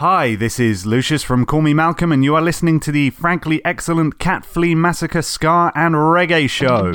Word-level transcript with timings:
Hi, 0.00 0.34
this 0.34 0.58
is 0.58 0.86
Lucius 0.86 1.22
from 1.22 1.44
Call 1.44 1.60
Me 1.60 1.74
Malcolm, 1.74 2.10
and 2.10 2.24
you 2.24 2.34
are 2.34 2.40
listening 2.40 2.80
to 2.80 2.90
the 2.90 3.10
frankly 3.10 3.62
excellent 3.66 4.18
Cat 4.18 4.46
Flea 4.46 4.74
Massacre 4.74 5.20
Ska 5.20 5.70
and 5.74 5.94
Reggae 5.94 6.48
Show. 6.48 6.92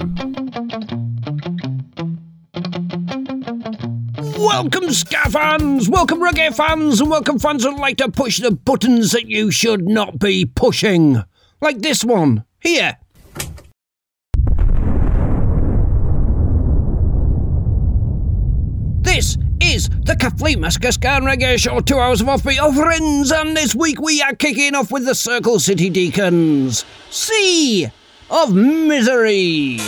Welcome, 4.43 4.91
Ska 4.91 5.29
fans! 5.29 5.87
Welcome, 5.87 6.19
reggae 6.19 6.51
fans! 6.51 6.99
And 6.99 7.11
welcome, 7.11 7.37
fans 7.37 7.63
who 7.63 7.77
like 7.77 7.97
to 7.97 8.09
push 8.09 8.39
the 8.39 8.49
buttons 8.49 9.11
that 9.11 9.27
you 9.27 9.51
should 9.51 9.87
not 9.87 10.17
be 10.17 10.43
pushing. 10.43 11.21
Like 11.61 11.77
this 11.77 12.03
one. 12.03 12.43
Here. 12.59 12.97
This 19.03 19.37
is 19.73 19.89
the 19.89 20.15
Massacre 20.59 20.91
Ska 20.91 21.19
Reggae 21.21 21.57
Show, 21.57 21.79
two 21.79 21.97
hours 21.97 22.21
of 22.21 22.27
offbeat 22.27 22.59
of 22.59 22.75
friends, 22.75 23.31
and 23.31 23.55
this 23.55 23.73
week 23.75 23.99
we 23.99 24.21
are 24.21 24.35
kicking 24.35 24.75
off 24.75 24.91
with 24.91 25.05
the 25.05 25.15
Circle 25.15 25.59
City 25.59 25.89
Deacons. 25.89 26.85
Sea 27.09 27.87
of 28.29 28.53
Misery. 28.53 29.79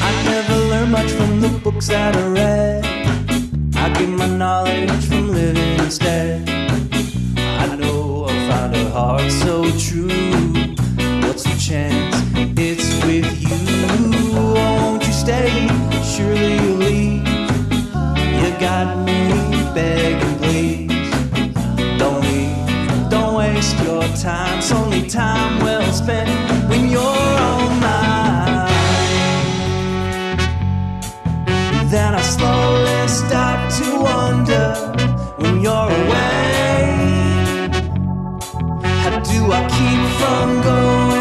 I 0.00 0.22
never 0.24 0.54
learned 0.54 0.92
much 0.92 1.10
from 1.10 1.40
the 1.40 1.48
books 1.62 1.88
that 1.88 2.16
I 2.16 2.26
read. 2.28 2.98
I 3.80 4.06
my 4.06 4.17
knowledge 4.38 5.04
from 5.06 5.32
living 5.32 5.80
instead. 5.80 6.48
I 7.36 7.74
know 7.74 8.26
I'll 8.28 8.48
find 8.48 8.72
a 8.76 8.88
heart 8.90 9.32
so 9.32 9.64
true. 9.76 10.08
What's 11.26 11.42
the 11.42 11.56
chance 11.58 12.14
it's 12.56 12.88
with 13.04 13.26
you? 13.42 14.54
Won't 14.54 15.04
you 15.04 15.12
stay? 15.12 15.66
Surely 16.04 16.54
you'll 16.54 16.76
leave. 16.76 17.26
You 18.40 18.50
got 18.60 18.96
me 19.04 19.18
begging, 19.74 20.36
please. 20.38 21.10
Don't 21.98 22.22
leave. 22.22 23.10
Don't 23.10 23.34
waste 23.34 23.76
your 23.82 24.04
time. 24.22 24.58
It's 24.58 24.70
only 24.70 25.08
time 25.08 25.58
well 25.64 25.92
spent 25.92 26.30
when 26.70 26.88
you're 26.88 27.00
on 27.02 27.80
mine. 27.80 28.68
Then 31.90 32.14
I 32.14 32.20
slowly 32.20 33.08
start 33.08 33.72
to 33.78 33.97
you're 35.68 35.90
away. 36.02 37.68
How 39.02 39.18
do 39.30 39.38
I 39.58 39.60
keep 39.76 40.02
from 40.18 40.48
going 40.62 41.17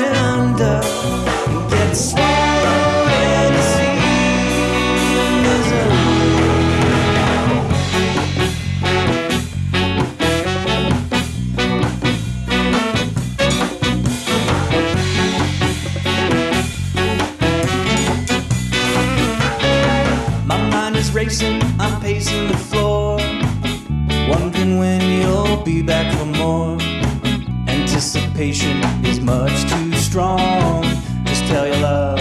be 25.67 25.81
back 25.81 26.17
for 26.17 26.25
more. 26.25 26.77
Anticipation 27.67 28.77
is 29.03 29.19
much 29.19 29.69
too 29.69 29.91
strong. 29.95 30.81
Just 31.25 31.43
tell 31.47 31.67
your 31.67 31.79
love 31.79 32.16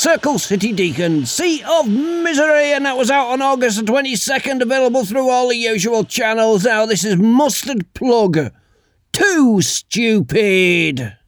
Circle 0.00 0.38
City 0.38 0.72
Deacon, 0.72 1.26
Sea 1.26 1.62
of 1.62 1.86
Misery, 1.86 2.72
and 2.72 2.86
that 2.86 2.96
was 2.96 3.10
out 3.10 3.32
on 3.32 3.42
August 3.42 3.76
the 3.76 3.92
22nd, 3.92 4.62
available 4.62 5.04
through 5.04 5.28
all 5.28 5.48
the 5.48 5.56
usual 5.56 6.04
channels. 6.04 6.64
Now, 6.64 6.86
this 6.86 7.04
is 7.04 7.18
Mustard 7.18 7.92
Plug. 7.92 8.50
Too 9.12 9.60
stupid. 9.60 11.18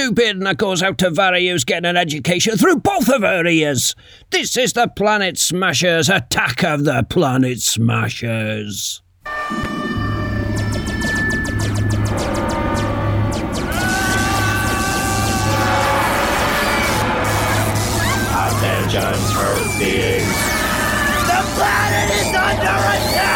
stupid, 0.00 0.36
and 0.36 0.46
that 0.46 0.56
goes 0.56 0.82
out 0.82 0.96
to 0.98 1.10
Varry, 1.10 1.50
who's 1.50 1.64
getting 1.64 1.88
an 1.88 1.96
education 1.96 2.56
through 2.56 2.76
both 2.76 3.08
of 3.10 3.20
her 3.22 3.46
ears. 3.46 3.94
This 4.30 4.56
is 4.56 4.72
the 4.72 4.88
Planet 4.88 5.38
Smashers, 5.38 6.08
Attack 6.08 6.64
of 6.64 6.84
the 6.84 7.04
Planet 7.08 7.60
Smashers. 7.60 9.02
Attention, 18.32 19.02
Earth 19.36 19.78
beings! 19.78 20.40
The 21.26 21.42
planet 21.56 22.10
is 22.16 22.34
under 22.34 22.64
attack! 22.64 23.29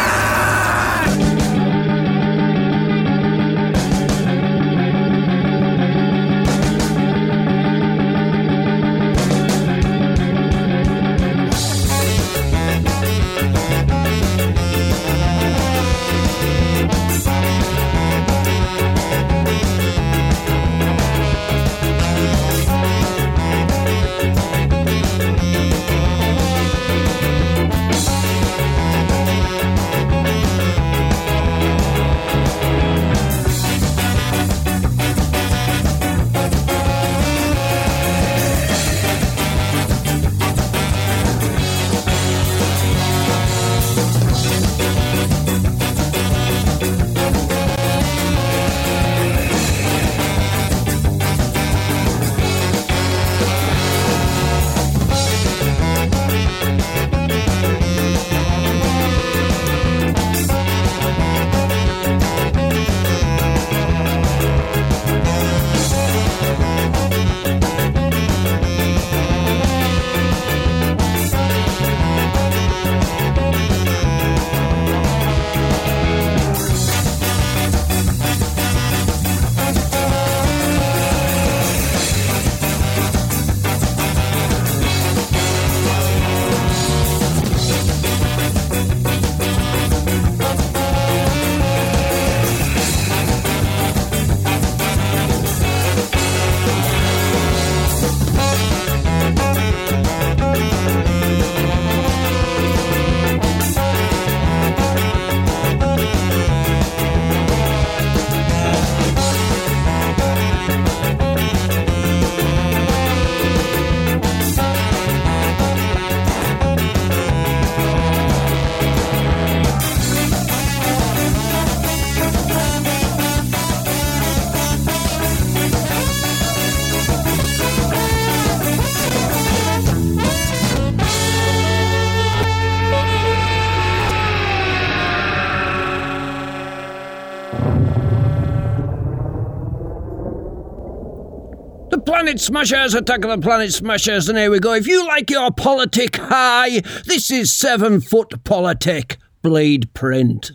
Planet 142.24 142.40
Smashers, 142.40 142.94
Attack 142.94 143.22
of 143.26 143.30
the 143.32 143.46
Planet 143.46 143.70
Smashers, 143.70 144.30
and 144.30 144.38
here 144.38 144.50
we 144.50 144.58
go. 144.58 144.72
If 144.72 144.86
you 144.86 145.06
like 145.06 145.28
your 145.28 145.50
politic 145.50 146.16
high, 146.16 146.80
this 147.04 147.30
is 147.30 147.52
Seven 147.52 148.00
Foot 148.00 148.42
Politic, 148.44 149.18
Blade 149.42 149.92
Print. 149.92 150.52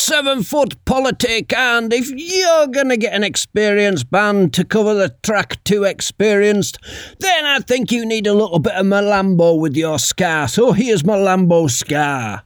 seven 0.00 0.42
foot 0.42 0.82
politic, 0.84 1.52
and 1.52 1.92
if 1.92 2.10
you're 2.10 2.66
gonna 2.68 2.96
get 2.96 3.12
an 3.12 3.22
experienced 3.22 4.10
band 4.10 4.54
to 4.54 4.64
cover 4.64 4.94
the 4.94 5.14
track 5.22 5.62
too 5.64 5.84
experienced, 5.84 6.78
then 7.18 7.44
I 7.44 7.60
think 7.60 7.92
you 7.92 8.06
need 8.06 8.26
a 8.26 8.32
little 8.32 8.58
bit 8.58 8.74
of 8.74 8.86
Malambo 8.86 9.58
with 9.60 9.76
your 9.76 9.98
ska. 9.98 10.48
So 10.48 10.72
here's 10.72 11.02
Malambo 11.02 11.70
scar, 11.70 12.44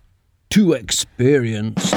too 0.51 0.73
experienced. 0.73 1.94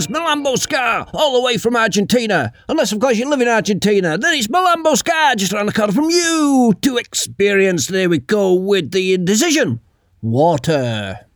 Hans 0.00 0.06
Malamboscar, 0.06 1.10
all 1.12 1.34
the 1.34 1.42
way 1.42 1.58
from 1.58 1.76
Argentina. 1.76 2.54
Unless, 2.70 2.92
of 2.92 3.00
course, 3.00 3.18
you 3.18 3.28
live 3.28 3.42
in 3.42 3.48
Argentina. 3.48 4.16
Then 4.16 4.32
it's 4.32 4.46
Malamboscar, 4.46 5.36
just 5.36 5.52
around 5.52 5.66
the 5.66 5.74
corner 5.74 5.92
from 5.92 6.08
you, 6.08 6.72
to 6.80 6.96
experience. 6.96 7.88
There 7.88 8.08
we 8.08 8.18
go 8.18 8.54
with 8.54 8.92
the 8.92 9.12
indecision. 9.12 9.80
Water. 10.22 11.26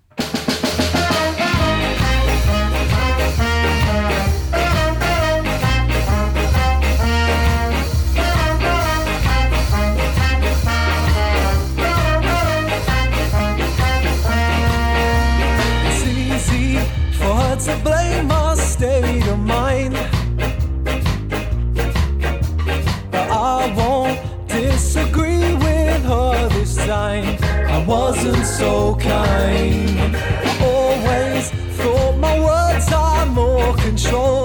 wasn't 28.25 28.47
so 28.47 28.97
kind. 28.97 30.17
I 30.17 30.59
always 30.63 31.51
thought 31.77 32.17
my 32.17 32.39
words 32.41 32.93
are 32.93 33.27
more 33.27 33.75
controlled. 33.77 34.44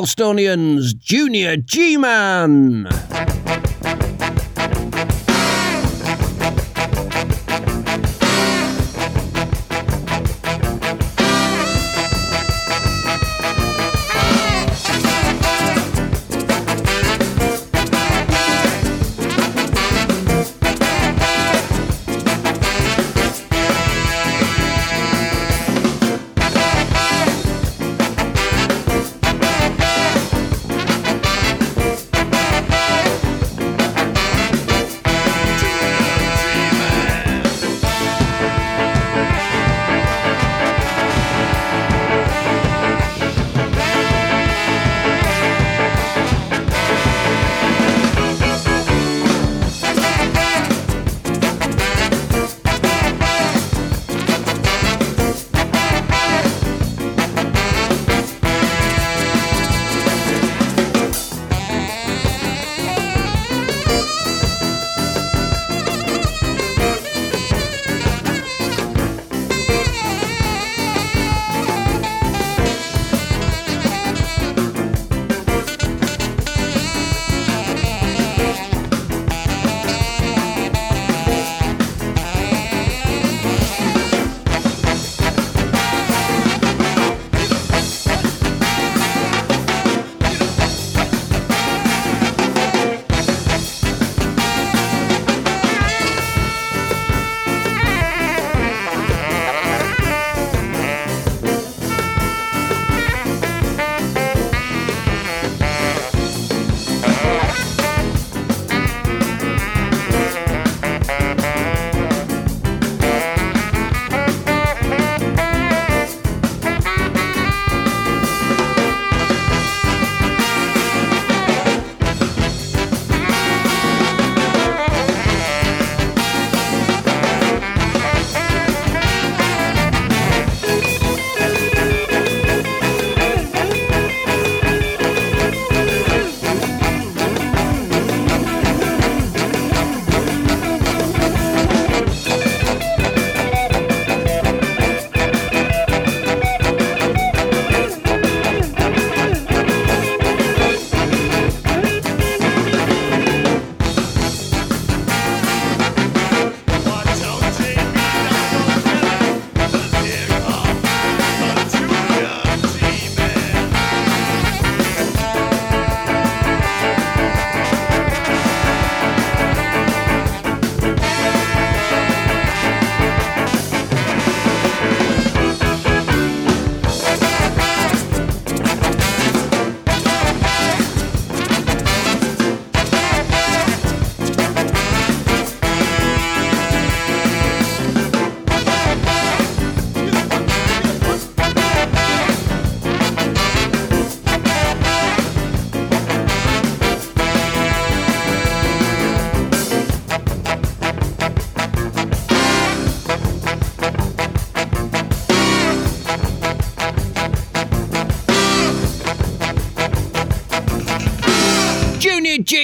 Allstonians, 0.00 0.94
Junior 0.98 1.58
G 1.58 1.98
Man. 1.98 2.99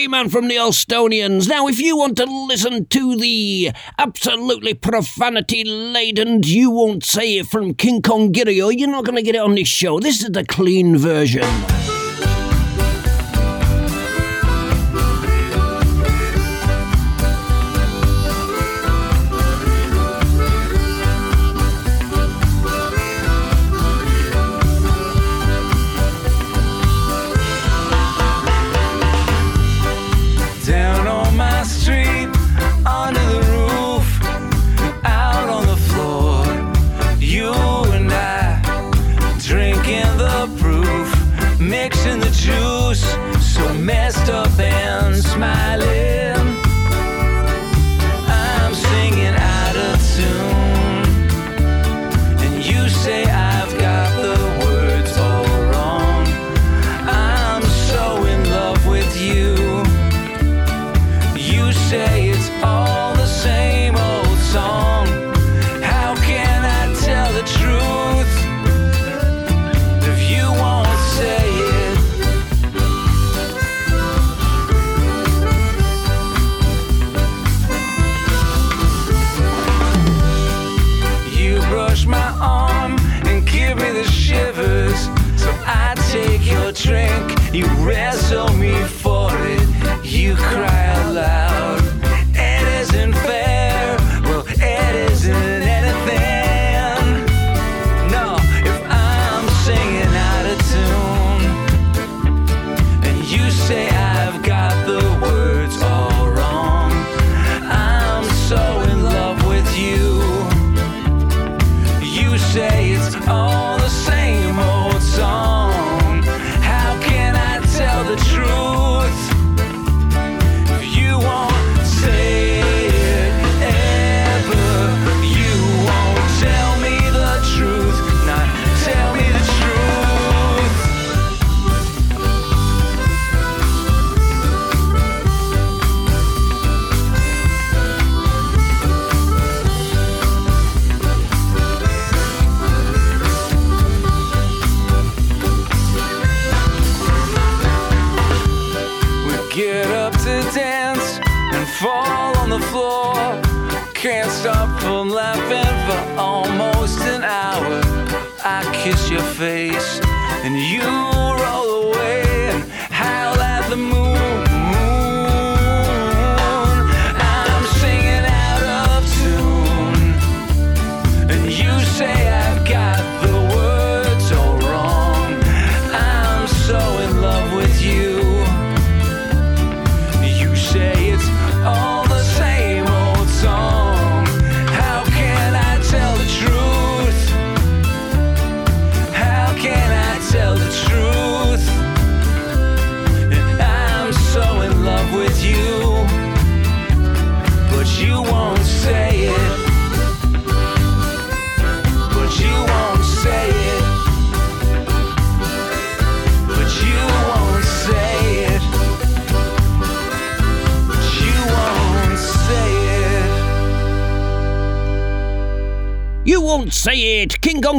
Man 0.09 0.29
from 0.29 0.49
the 0.49 0.57
Allstonians. 0.57 1.49
Now, 1.49 1.67
if 1.69 1.81
you 1.81 1.97
want 1.97 2.17
to 2.19 2.25
listen 2.25 2.87
to 2.87 3.17
the 3.17 3.73
absolutely 3.99 4.75
profanity 4.75 5.65
laden, 5.65 6.43
you 6.45 6.71
won't 6.71 7.05
say 7.05 7.39
it 7.39 7.47
from 7.47 7.75
King 7.75 8.03
Kong 8.03 8.33
Girio, 8.33 8.77
you're 8.77 8.89
not 8.89 9.05
going 9.05 9.17
to 9.17 9.23
get 9.23 9.35
it 9.35 9.41
on 9.41 9.55
this 9.55 9.69
show. 9.69 9.99
This 10.01 10.23
is 10.23 10.31
the 10.31 10.45
clean 10.45 10.97
version. 10.97 11.76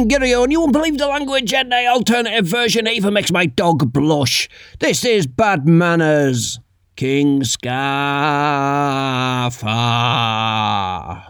Girio, 0.08 0.42
and 0.42 0.52
you 0.52 0.60
won't 0.60 0.72
believe 0.72 0.96
the 0.96 1.06
language 1.06 1.52
and 1.52 1.70
the 1.70 1.86
alternative 1.86 2.46
version 2.46 2.88
even 2.88 3.12
makes 3.12 3.30
my 3.30 3.44
dog 3.46 3.92
blush. 3.92 4.48
This 4.78 5.04
is 5.04 5.26
bad 5.26 5.68
manners. 5.68 6.58
King 6.96 7.42
Scarfa. 7.42 7.72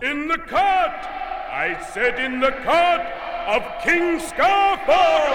In 0.03 0.29
the 0.29 0.39
cart! 0.39 1.05
I 1.51 1.77
said 1.93 2.19
in 2.19 2.41
the 2.41 2.53
cart 2.53 3.03
of 3.49 3.63
King 3.83 4.19
Scarfa! 4.21 5.28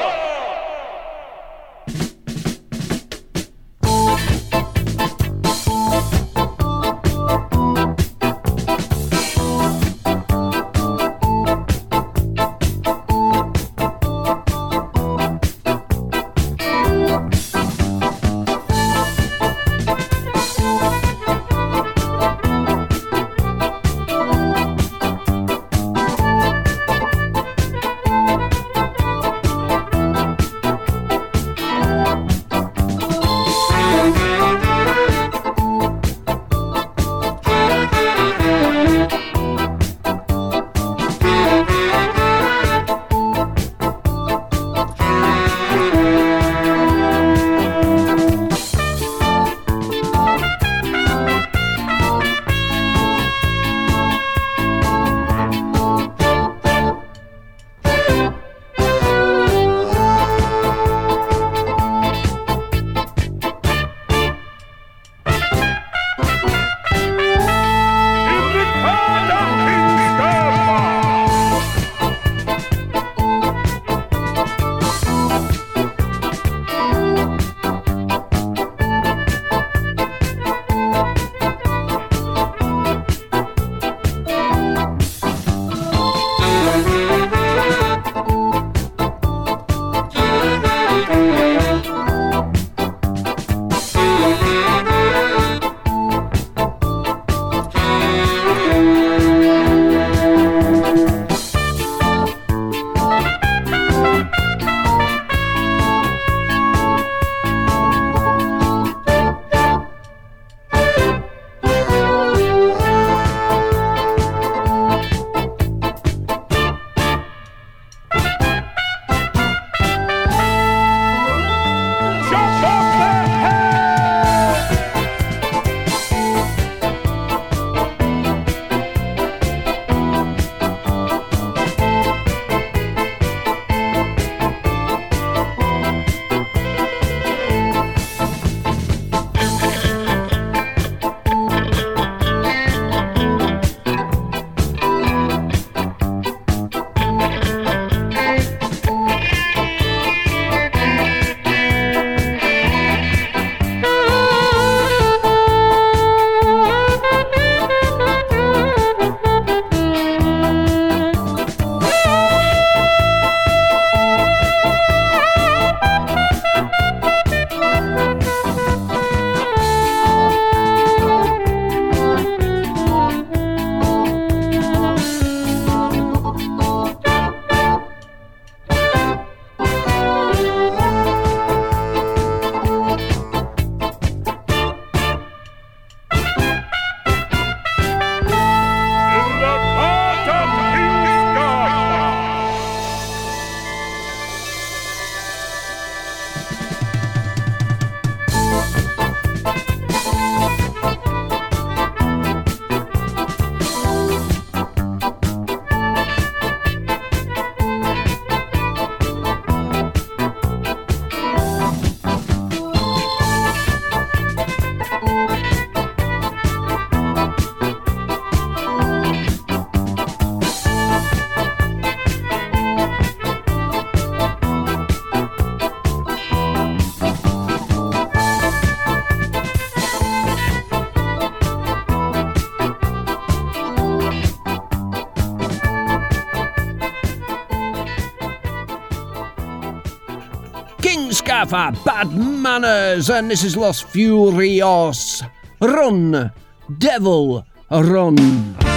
have 241.51 241.83
bad 241.83 242.11
manners, 242.11 243.09
and 243.09 243.29
this 243.29 243.43
is 243.43 243.57
Los 243.57 243.81
Furios. 243.83 245.21
Run, 245.59 246.31
devil, 246.77 247.45
run. 247.69 248.72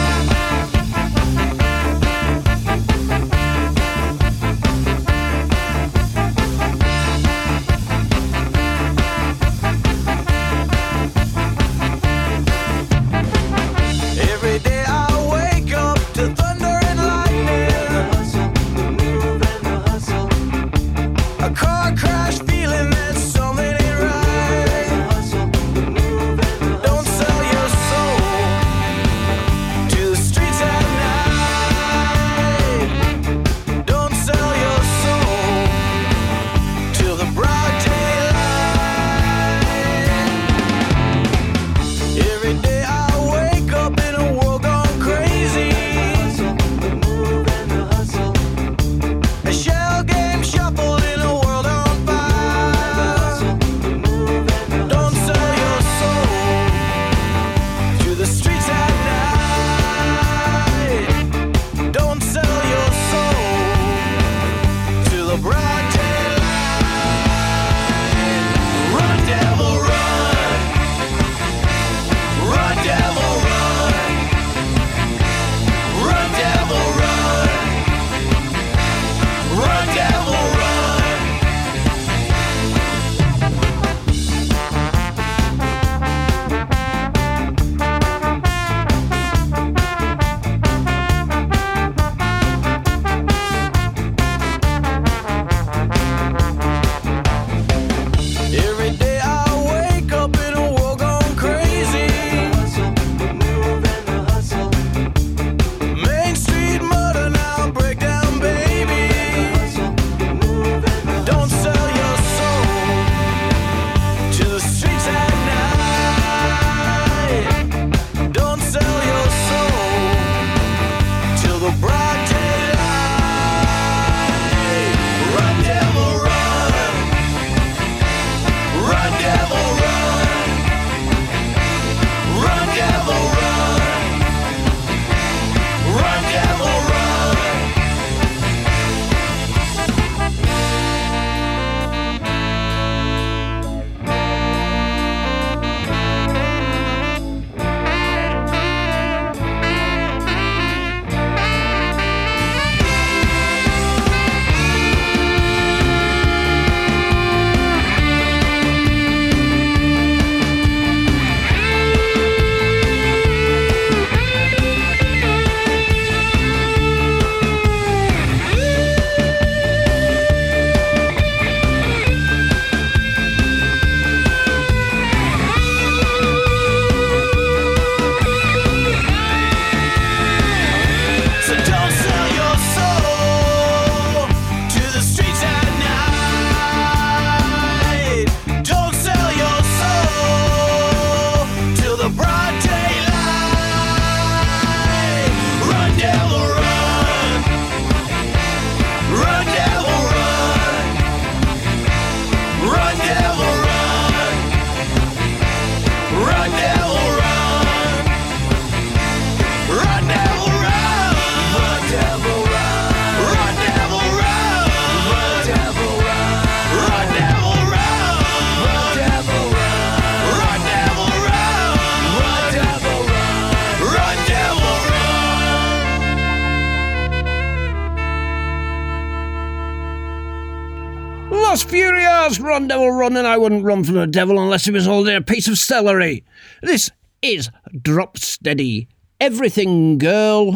As 232.27 232.41
run, 232.41 232.66
devil, 232.66 232.91
run, 232.91 233.16
and 233.16 233.24
I 233.24 233.39
wouldn't 233.39 233.64
run 233.64 233.85
from 233.85 233.95
the 233.95 234.05
devil 234.05 234.43
unless 234.43 234.64
he 234.64 234.72
was 234.72 234.85
holding 234.85 235.14
a 235.14 235.22
piece 235.22 235.47
of 235.47 235.59
celery. 235.59 236.24
This 236.61 236.91
is 237.22 237.51
Drop 237.83 238.18
Steady. 238.18 238.89
Everything, 239.20 239.97
girl. 239.97 240.53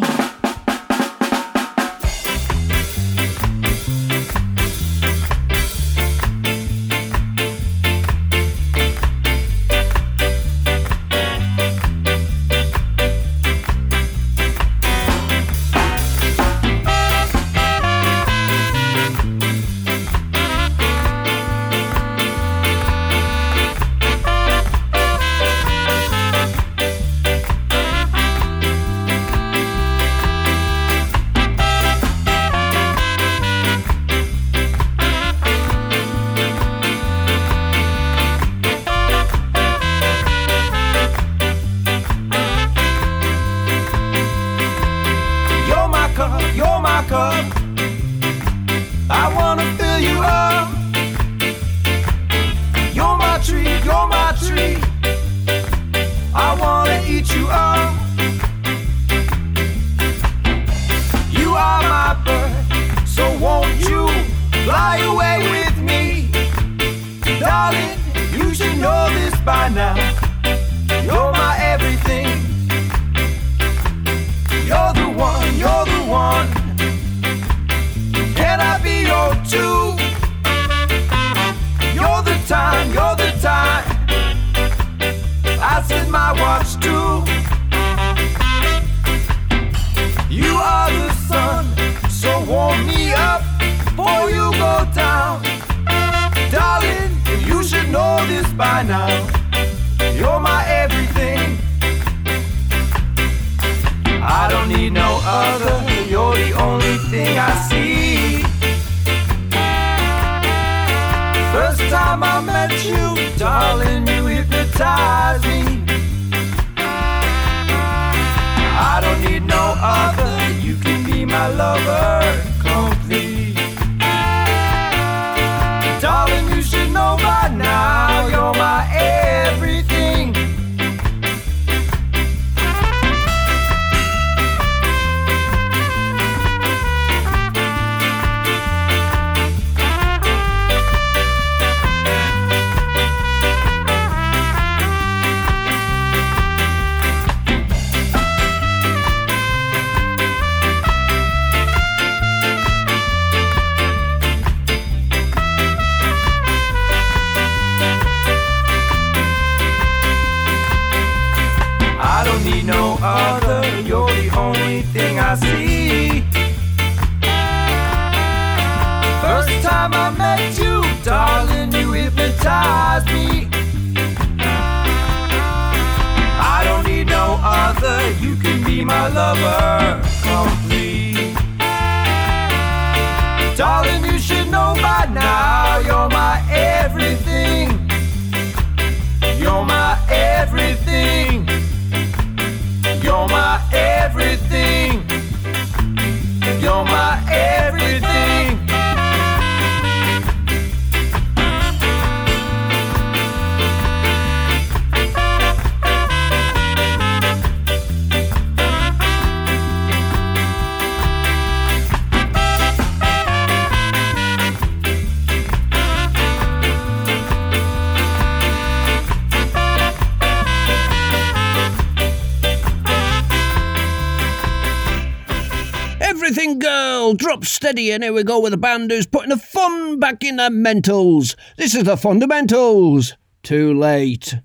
Well, 227.11 227.17
drop 227.17 227.43
steady 227.43 227.91
and 227.91 228.03
here 228.03 228.13
we 228.13 228.23
go 228.23 228.39
with 228.39 228.53
a 228.53 228.57
band 228.57 228.89
who's 228.89 229.05
putting 229.05 229.31
the 229.31 229.37
fun 229.37 229.99
back 229.99 230.23
in 230.23 230.37
their 230.37 230.49
mentals. 230.49 231.35
This 231.57 231.75
is 231.75 231.83
the 231.83 231.97
fundamentals. 231.97 233.17
Too 233.43 233.73
late. 233.73 234.35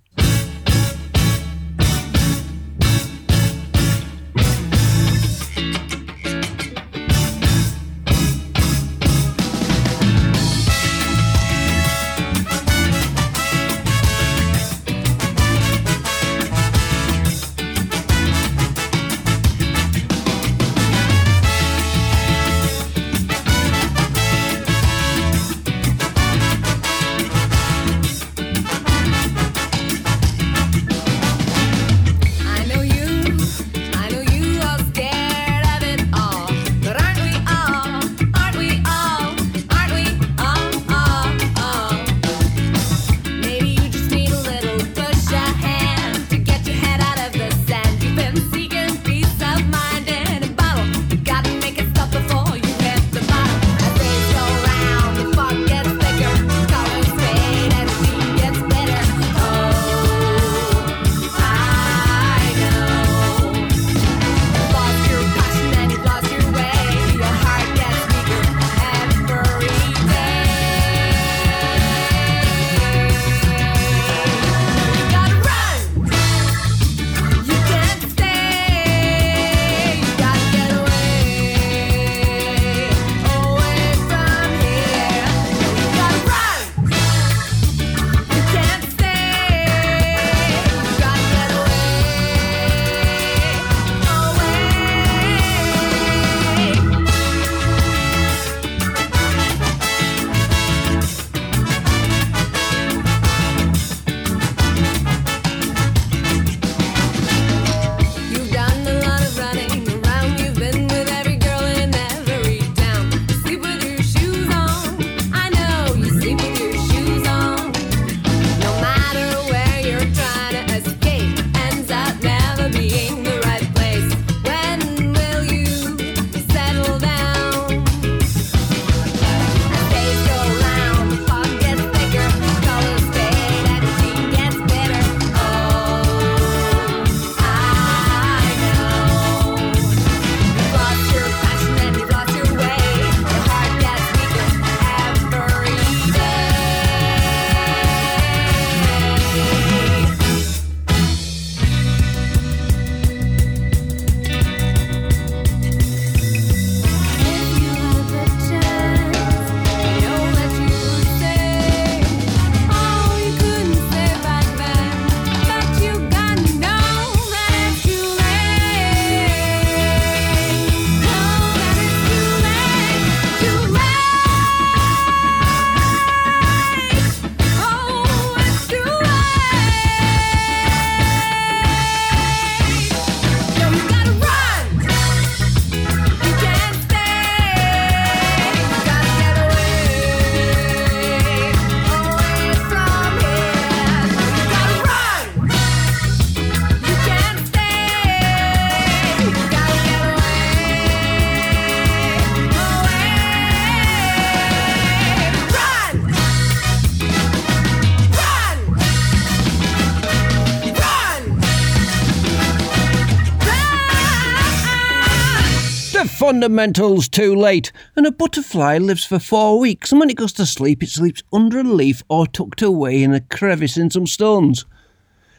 Fundamentals 216.26 217.08
too 217.08 217.36
late. 217.36 217.70
And 217.94 218.04
a 218.04 218.10
butterfly 218.10 218.78
lives 218.78 219.04
for 219.04 219.20
four 219.20 219.60
weeks, 219.60 219.92
and 219.92 220.00
when 220.00 220.10
it 220.10 220.16
goes 220.16 220.32
to 220.32 220.44
sleep, 220.44 220.82
it 220.82 220.88
sleeps 220.88 221.22
under 221.32 221.60
a 221.60 221.62
leaf 221.62 222.02
or 222.08 222.26
tucked 222.26 222.62
away 222.62 223.00
in 223.00 223.14
a 223.14 223.20
crevice 223.20 223.76
in 223.76 223.92
some 223.92 224.08
stones. 224.08 224.64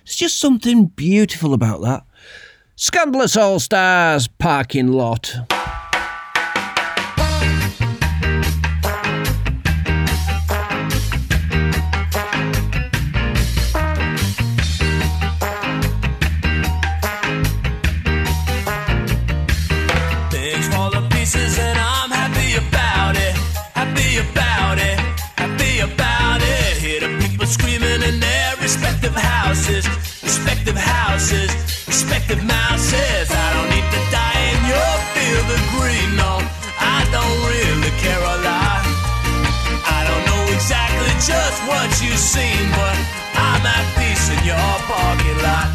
It's 0.03 0.15
just 0.15 0.39
something 0.39 0.85
beautiful 0.85 1.53
about 1.53 1.81
that. 1.81 2.05
Skandalous 2.77 3.35
All 3.35 3.59
Stars 3.59 4.29
parking 4.29 4.87
lot. 4.93 5.56
Houses. 29.17 29.85
Respective 30.23 30.77
houses. 30.77 31.49
Respective 31.87 32.43
mouses. 32.43 33.25
I 33.29 33.47
don't 33.55 33.69
need 33.69 33.87
to 33.95 34.01
die 34.11 34.39
in 34.53 34.59
your 34.71 34.93
field 35.13 35.47
of 35.55 35.61
green. 35.75 36.09
No, 36.15 36.41
I 36.79 36.99
don't 37.11 37.37
really 37.51 37.93
care 38.03 38.21
a 38.21 38.37
lot. 38.45 38.83
I 39.97 39.99
don't 40.07 40.23
know 40.29 40.43
exactly 40.53 41.13
just 41.23 41.57
what 41.69 41.89
you've 42.03 42.19
seen, 42.19 42.63
but 42.77 42.97
I'm 43.35 43.63
at 43.65 43.85
peace 43.97 44.29
in 44.29 44.41
your 44.45 44.71
parking 44.85 45.39
lot. 45.43 45.69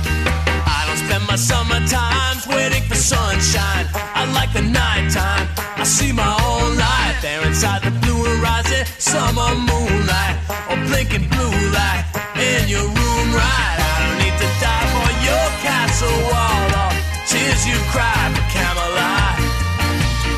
I 0.67 0.85
don't 0.87 1.01
spend 1.05 1.25
my 1.27 1.37
summer 1.37 1.81
times 1.87 2.47
waiting 2.47 2.83
for 2.89 2.97
sunshine. 2.97 3.87
I 3.95 4.31
like 4.33 4.53
the 4.53 4.63
nighttime. 4.63 5.49
I 5.77 5.85
see 5.85 6.13
my 6.13 6.33
own 6.49 6.77
light 6.79 7.19
there 7.23 7.45
inside 7.47 7.83
the 7.83 7.91
blue 8.03 8.25
rising 8.41 8.87
summer 8.99 9.51
moonlight 9.57 10.37
or 10.71 10.77
blinking 10.87 11.29
blue 11.29 11.57
light 11.73 12.12
your 12.73 12.89
room. 12.89 13.27
Right, 13.37 13.79
I 13.85 13.97
don't 14.01 14.19
need 14.25 14.37
to 14.41 14.49
die 14.65 14.89
for 14.97 15.11
your 15.29 15.47
castle 15.61 16.19
wall 16.33 16.69
or 16.85 16.93
tears 17.29 17.63
you 17.69 17.77
cry 17.93 18.23
for 18.33 18.45
Camelot. 18.49 19.37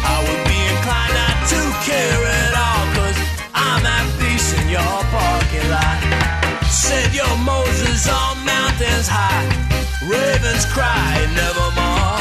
I 0.03 0.17
would 0.27 0.43
be 0.51 0.59
inclined 0.75 1.15
not 1.15 1.39
to 1.55 1.61
care 1.87 2.23
at 2.43 2.53
all, 2.59 2.85
cause 2.99 3.19
I'm 3.55 3.83
at 3.87 4.07
peace 4.19 4.51
in 4.59 4.67
your 4.67 4.97
parking 5.15 5.69
lot. 5.71 5.99
Said 6.67 7.15
your 7.15 7.35
Moses 7.47 8.03
on 8.11 8.43
mountains 8.43 9.07
high, 9.07 9.47
ravens 10.03 10.67
cry 10.75 11.23
nevermore. 11.39 12.19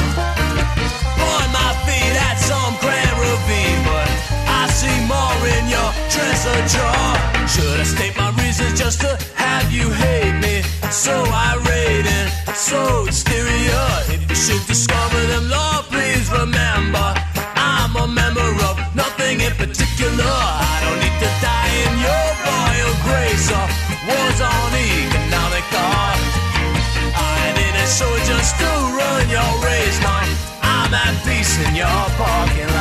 Point 1.17 1.49
my 1.57 1.71
feet 1.89 2.15
at 2.29 2.37
some 2.37 2.73
grand 2.85 3.15
ravine, 3.17 3.81
but 3.89 4.09
I 4.45 4.69
see 4.69 4.97
more 5.09 5.41
in 5.57 5.65
your 5.73 5.89
treasure 6.13 6.61
drawer. 6.69 7.13
Should 7.49 7.79
I 7.81 7.85
state 7.85 8.15
my 8.17 8.32
just 8.83 8.99
to 8.99 9.11
have 9.35 9.71
you 9.71 9.87
hate 9.89 10.37
me? 10.43 10.61
So 10.91 11.15
irate 11.47 12.05
and 12.19 12.29
so 12.53 13.05
exterior. 13.07 13.87
If 14.11 14.21
you 14.29 14.35
should 14.35 14.65
discover 14.67 15.21
them, 15.31 15.47
Lord, 15.47 15.83
please 15.93 16.27
remember 16.41 17.07
I'm 17.55 17.95
a 17.95 18.07
member 18.07 18.49
of 18.67 18.75
nothing 18.93 19.39
in 19.39 19.53
particular. 19.63 20.35
I 20.71 20.75
don't 20.83 20.99
need 20.99 21.17
to 21.23 21.31
die 21.47 21.73
in 21.85 21.93
your 22.07 22.25
royal 22.43 22.95
grace 23.07 23.47
or 23.55 23.65
wars 24.07 24.39
on 24.51 24.69
economic 24.75 25.65
art. 25.95 26.21
I 27.39 27.55
didn't 27.55 27.87
show 27.87 28.13
just 28.27 28.51
to 28.59 28.69
run 28.99 29.23
your 29.31 29.51
race, 29.63 29.97
no. 30.03 30.17
I'm 30.59 30.91
at 30.91 31.15
peace 31.23 31.55
in 31.65 31.71
your 31.79 32.03
parking 32.19 32.72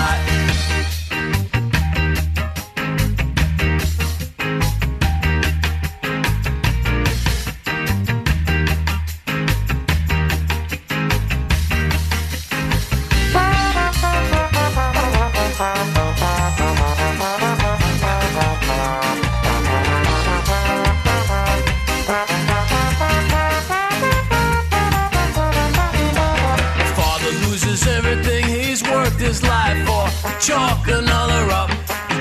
Chalk 30.43 30.89
another 30.89 31.55
up 31.55 31.71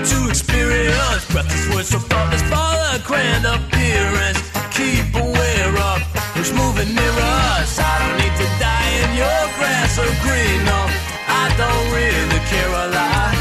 to 0.06 0.30
experience. 0.30 1.26
Breathless 1.34 1.66
words 1.74 1.90
so 1.90 1.98
thoughtless 1.98 2.44
for 2.54 2.78
a 2.94 3.02
grand 3.02 3.50
appearance. 3.50 4.38
Keep 4.70 5.18
aware 5.18 5.74
of 5.90 6.06
who's 6.38 6.54
moving 6.54 6.94
near 6.94 7.18
us. 7.18 7.82
I 7.82 7.94
don't 7.98 8.18
need 8.22 8.36
to 8.38 8.48
die 8.62 8.92
in 9.02 9.10
your 9.18 9.42
grass 9.58 9.98
or 9.98 10.06
green. 10.22 10.60
No, 10.70 10.86
I 11.34 11.50
don't 11.58 11.88
really 11.98 12.42
care 12.46 12.70
a 12.70 12.94
lot. 12.94 13.34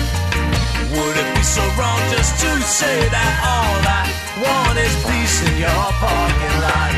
Would 0.97 1.17
it 1.29 1.29
be 1.37 1.45
so 1.45 1.61
wrong 1.77 2.01
just 2.17 2.41
to 2.41 2.51
say 2.65 3.05
that 3.13 3.35
all 3.45 3.85
I 3.85 4.09
want 4.41 4.81
is 4.81 4.97
peace 5.05 5.45
in 5.45 5.61
your 5.61 5.85
parking 6.01 6.57
lot? 6.65 6.93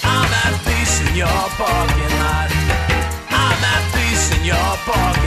I'm 0.00 0.32
at 0.48 0.56
peace 0.64 0.96
in 1.04 1.12
your 1.20 1.42
parking 1.60 2.14
lot. 2.24 2.48
I'm 3.28 3.60
at 3.60 3.84
peace 3.92 4.32
in 4.32 4.48
your 4.48 4.56
parking 4.88 5.12
lot. 5.12 5.21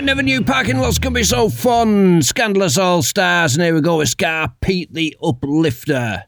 I 0.00 0.02
never 0.02 0.22
knew 0.22 0.42
parking 0.42 0.78
lots 0.78 0.98
could 0.98 1.12
be 1.12 1.24
so 1.24 1.50
fun. 1.50 2.22
Skandalous 2.22 2.82
All 2.82 3.02
Stars, 3.02 3.54
and 3.54 3.62
here 3.62 3.74
we 3.74 3.82
go 3.82 3.98
with 3.98 4.08
Ska 4.08 4.50
Pete 4.62 4.90
the 4.94 5.14
Uplifter. 5.22 6.24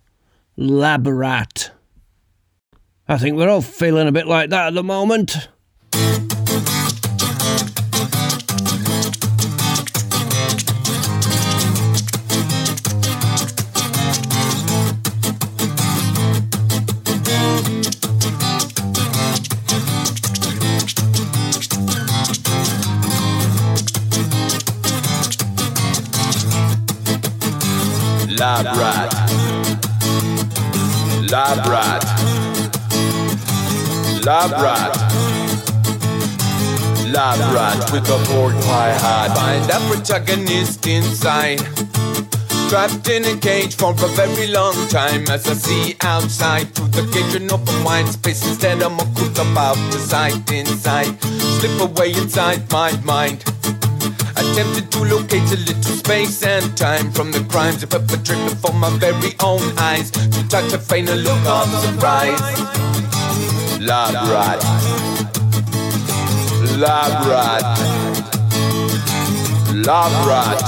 Lab 0.59 1.07
Rat. 1.07 1.71
I 3.09 3.17
think 3.17 3.39
we're 3.39 3.49
all 3.49 3.63
feeling 3.63 4.09
a 4.09 4.13
bit 4.13 4.27
like 4.27 4.51
that 4.51 4.67
at 4.67 4.75
the 4.75 4.83
moment. 4.83 5.49
Lab 28.63 28.77
rat. 28.79 29.13
Lab 31.29 31.67
rat. 31.67 32.05
Lab 34.25 34.53
rat. 34.53 34.97
Lab 37.11 37.55
rat 37.55 37.91
with 37.91 38.09
a 38.09 38.19
pork 38.29 38.55
pie 38.63 38.93
hat. 38.93 39.35
Find 39.35 39.69
a 39.69 39.81
protagonist 39.91 40.87
inside. 40.87 41.59
Trapped 42.69 43.09
in 43.09 43.25
a 43.25 43.37
cage 43.41 43.75
for 43.75 43.91
a 43.91 44.09
very 44.15 44.47
long 44.47 44.77
time 44.89 45.27
as 45.29 45.49
I 45.49 45.55
see 45.55 45.97
outside 46.03 46.73
through 46.73 46.89
the 46.89 47.11
cage 47.13 47.35
and 47.35 47.51
open 47.51 47.83
wide 47.83 48.07
space. 48.07 48.47
Instead, 48.47 48.81
I'm 48.81 48.95
a 48.95 49.05
cook 49.17 49.39
about 49.39 49.75
the 49.91 49.99
sight 49.99 50.49
inside. 50.53 51.21
Slip 51.21 51.81
away 51.81 52.13
inside 52.13 52.71
my 52.71 52.93
mind. 53.03 53.43
Attempted 54.53 54.93
to 54.93 55.05
locate 55.05 55.51
a 55.51 55.57
little 55.57 55.83
space 55.83 56.43
and 56.43 56.77
time 56.77 57.11
from 57.11 57.33
the 57.33 57.43
crimes 57.49 57.83
I 57.83 57.87
perpetrated 57.87 58.51
before 58.51 58.75
my 58.75 58.91
very 58.99 59.33
own 59.41 59.63
eyes. 59.79 60.11
To 60.11 60.47
touch 60.47 60.71
a 60.75 60.79
final 60.79 61.17
look 61.17 61.43
of 61.47 61.67
surprise. 61.81 62.39
Lab 63.81 64.13
rat. 64.29 64.63
Lab 66.77 67.27
rat. 67.27 67.65
Lab 69.87 70.13
rat. 70.29 70.61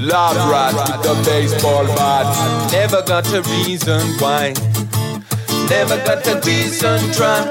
Lab 0.00 0.36
rat 0.50 0.74
with 0.74 1.12
a 1.12 1.22
baseball 1.24 1.86
bat. 1.94 2.72
Never 2.72 3.02
got 3.02 3.32
a 3.32 3.42
reason 3.42 4.00
why. 4.18 4.52
Never 5.70 5.96
got 6.04 6.26
a 6.26 6.40
decent 6.40 7.14
try. 7.14 7.48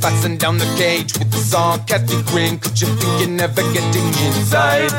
Fasten 0.00 0.36
down 0.36 0.58
the 0.58 0.66
cage 0.76 1.12
with 1.18 1.34
a 1.34 1.38
sarcastic 1.38 2.24
grin. 2.26 2.58
Cause 2.58 2.80
you 2.80 2.88
think 2.96 3.20
you're 3.20 3.30
never 3.30 3.62
getting 3.72 4.06
inside. 4.26 4.92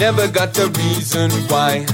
Never 0.00 0.26
got 0.28 0.58
a 0.58 0.68
reason 0.68 1.30
why. 1.48 1.86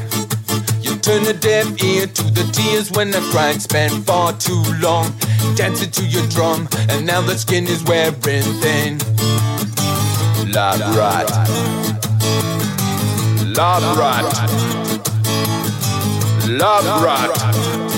You 0.81 0.97
turn 0.97 1.27
a 1.27 1.33
deaf 1.33 1.67
ear 1.83 2.07
to 2.07 2.23
the 2.31 2.45
tears 2.53 2.91
when 2.93 3.15
I 3.15 3.21
cried. 3.31 3.61
Spent 3.63 3.93
far 4.07 4.33
too 4.33 4.63
long 4.81 5.13
dancing 5.55 5.91
to 5.91 6.05
your 6.07 6.27
drum. 6.29 6.69
And 6.89 7.07
now 7.07 7.21
the 7.21 7.37
skin 7.37 7.67
is 7.67 7.83
wearing 7.85 8.15
thin. 8.15 8.99
Lab 10.53 10.81
rat. 10.97 11.29
Lab 13.57 13.83
rat. 13.99 14.25
Lab 16.49 17.05
rat. 17.05 17.90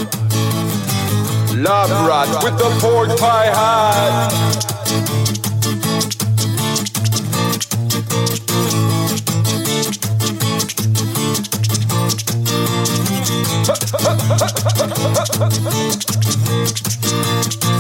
Lab 1.63 1.91
rat 2.09 2.43
with 2.43 2.59
the 2.59 2.71
pork 2.81 3.17
pie 3.21 3.47
hat. 3.47 4.33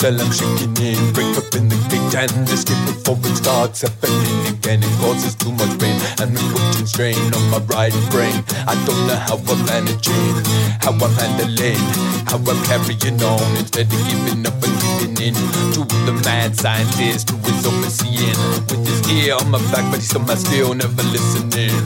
the 0.00 0.08
prison 0.08 0.20
I'm 0.20 0.32
shaking 0.32 0.76
in 0.80 1.12
Break 1.12 1.36
up 1.36 1.54
in 1.54 1.68
the 1.68 1.76
gate 1.88 2.32
and 2.32 2.48
escape 2.48 2.80
before 2.86 3.18
it 3.20 3.36
starts 3.36 3.82
happening 3.82 4.40
again. 4.48 4.80
It 4.82 4.94
causes 5.00 5.34
too 5.34 5.52
much 5.52 5.78
pain 5.78 5.96
and 6.20 6.32
me 6.32 6.40
putting 6.52 6.86
strain 6.86 7.16
on 7.34 7.44
my 7.50 7.60
right 7.68 7.92
brain. 8.10 8.44
I 8.66 8.74
don't 8.86 9.06
know 9.06 9.16
how 9.16 9.36
I'm 9.36 9.60
managing, 9.66 10.36
how 10.80 10.96
I'm 10.96 11.12
handling 11.20 11.80
How 12.28 12.40
I'm 12.40 12.60
carrying 12.64 13.20
on. 13.22 13.44
Instead 13.56 13.92
of 13.92 14.00
giving 14.08 14.46
up 14.46 14.56
and 14.62 14.76
giving 14.80 15.16
in 15.20 15.34
To 15.76 15.84
the 16.08 16.14
mad 16.24 16.56
scientist 16.56 17.30
who 17.30 17.36
is 17.48 17.66
overseeing. 17.66 18.38
With 18.68 18.86
his 18.86 19.00
ear 19.12 19.36
on 19.36 19.50
my 19.50 19.60
back 19.72 19.84
but 19.90 20.00
he's 20.00 20.10
still 20.10 20.74
never 20.74 21.04
listening 21.04 21.76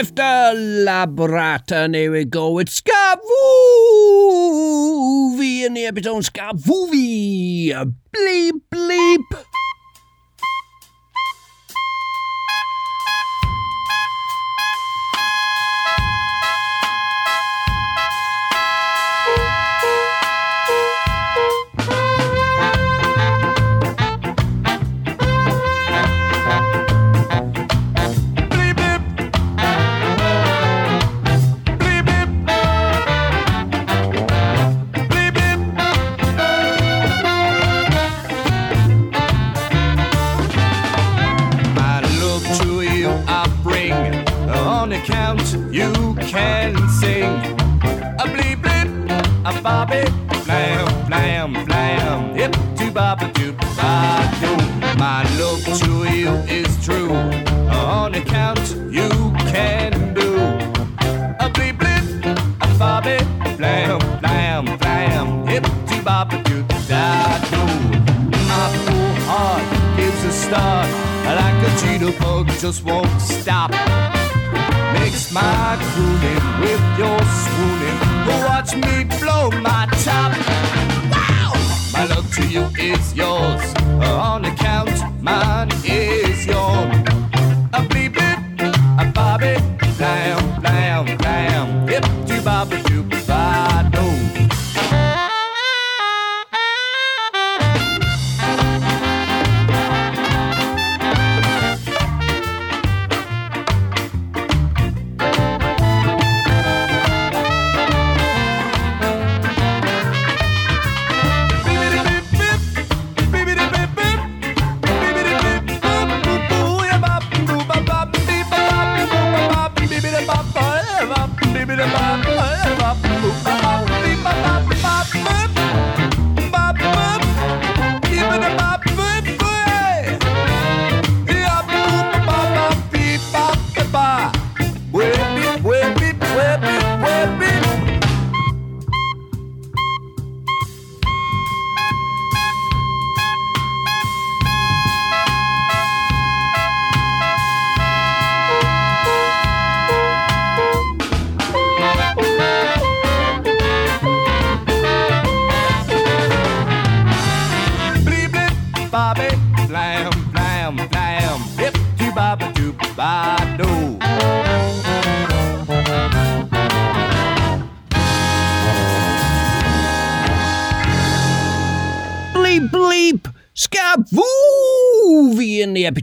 Uplifter 0.00 0.56
Labrat, 0.86 1.70
and 1.72 1.94
here 1.94 2.12
we 2.12 2.24
go 2.24 2.52
with 2.52 2.68
Scarvoovie 2.68 3.26
in 5.66 5.74
the 5.74 5.84
episode 5.84 6.24
Scarvoovie. 6.24 7.74
Bleep 8.10 8.62
bleep. 8.72 9.59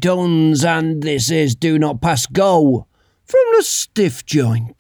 Epitones, 0.07 0.63
and 0.63 1.03
this 1.03 1.29
is 1.29 1.53
Do 1.53 1.77
Not 1.77 2.01
Pass 2.01 2.27
Go 2.27 2.87
from 3.25 3.41
the 3.57 3.63
Stiff 3.63 4.25
Joints. 4.25 4.76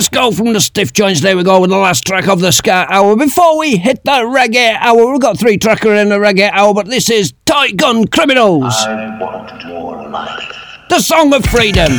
Do 0.00 0.04
Not 0.04 0.12
Pass 0.12 0.30
Go 0.30 0.30
from 0.32 0.52
the 0.54 0.60
Stiff 0.60 0.94
Joints. 0.94 1.20
There 1.20 1.36
we 1.36 1.42
go 1.42 1.60
with 1.60 1.68
the 1.68 1.76
last 1.76 2.06
track 2.06 2.26
of 2.26 2.40
the 2.40 2.52
Ska 2.52 2.86
Hour. 2.88 3.16
Before 3.16 3.58
we 3.58 3.76
hit 3.76 4.02
the 4.02 4.12
Reggae 4.12 4.78
Hour, 4.80 5.12
we've 5.12 5.20
got 5.20 5.38
three 5.38 5.58
tracker 5.58 5.94
in 5.94 6.08
the 6.08 6.14
Reggae 6.14 6.50
Hour, 6.50 6.72
but 6.72 6.86
this 6.86 7.10
is 7.10 7.34
Tight 7.44 7.76
Gun 7.76 8.06
Criminals. 8.06 8.72
I 8.78 9.18
want 9.20 9.66
more 9.66 10.08
life. 10.08 10.54
The 10.88 11.00
Song 11.00 11.34
of 11.34 11.44
Freedom. 11.44 11.92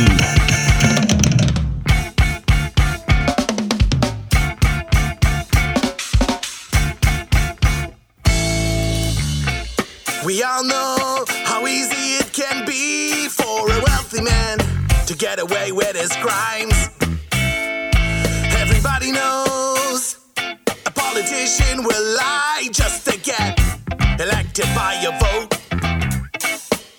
We 10.26 10.42
all 10.42 10.64
know 10.64 11.24
how 11.44 11.66
easy 11.68 12.16
it 12.18 12.32
can 12.32 12.66
be 12.66 13.28
for 13.28 13.70
a 13.70 13.82
wealthy 13.86 14.22
man 14.22 14.58
to 15.06 15.14
get 15.16 15.38
away 15.38 15.70
with 15.70 15.94
his 15.94 16.10
crimes. 16.16 16.81
Politician 21.52 21.84
will 21.84 22.16
lie 22.16 22.68
just 22.72 23.04
to 23.04 23.18
get 23.20 23.58
elected 24.20 24.64
by 24.74 24.98
your 25.02 25.12
vote. 25.18 25.48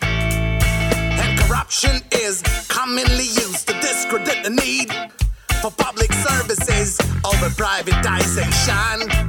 And 0.02 1.40
corruption 1.40 2.02
is 2.12 2.42
commonly 2.68 3.26
used 3.26 3.68
to 3.68 3.74
discredit 3.76 4.44
the 4.44 4.50
need 4.50 4.92
for 5.62 5.72
public 5.72 6.12
services 6.14 7.00
over 7.26 7.50
privatization. 7.50 9.23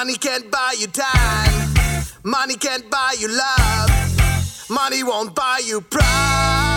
Money 0.00 0.16
can't 0.16 0.50
buy 0.50 0.74
you 0.78 0.86
time, 0.86 1.74
money 2.24 2.54
can't 2.54 2.90
buy 2.90 3.14
you 3.18 3.28
love, 3.28 3.90
money 4.70 5.02
won't 5.02 5.34
buy 5.34 5.60
you 5.62 5.82
pride. 5.82 6.69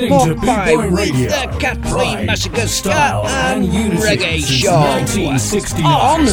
Listening 0.00 0.34
to 0.34 0.40
Big 0.40 0.76
Boy 0.76 0.88
Radio. 0.88 1.28
the 1.28 1.56
Cat 1.58 1.76
Flea 1.86 2.24
Massacre 2.24 2.66
Ska 2.66 2.68
style, 2.68 3.26
and 3.26 3.64
and 3.64 3.72
unity 3.74 3.96
Reggae 3.96 4.40
since 4.40 4.62
Show 4.62 4.80
1969. 4.80 5.84
on 5.84 6.26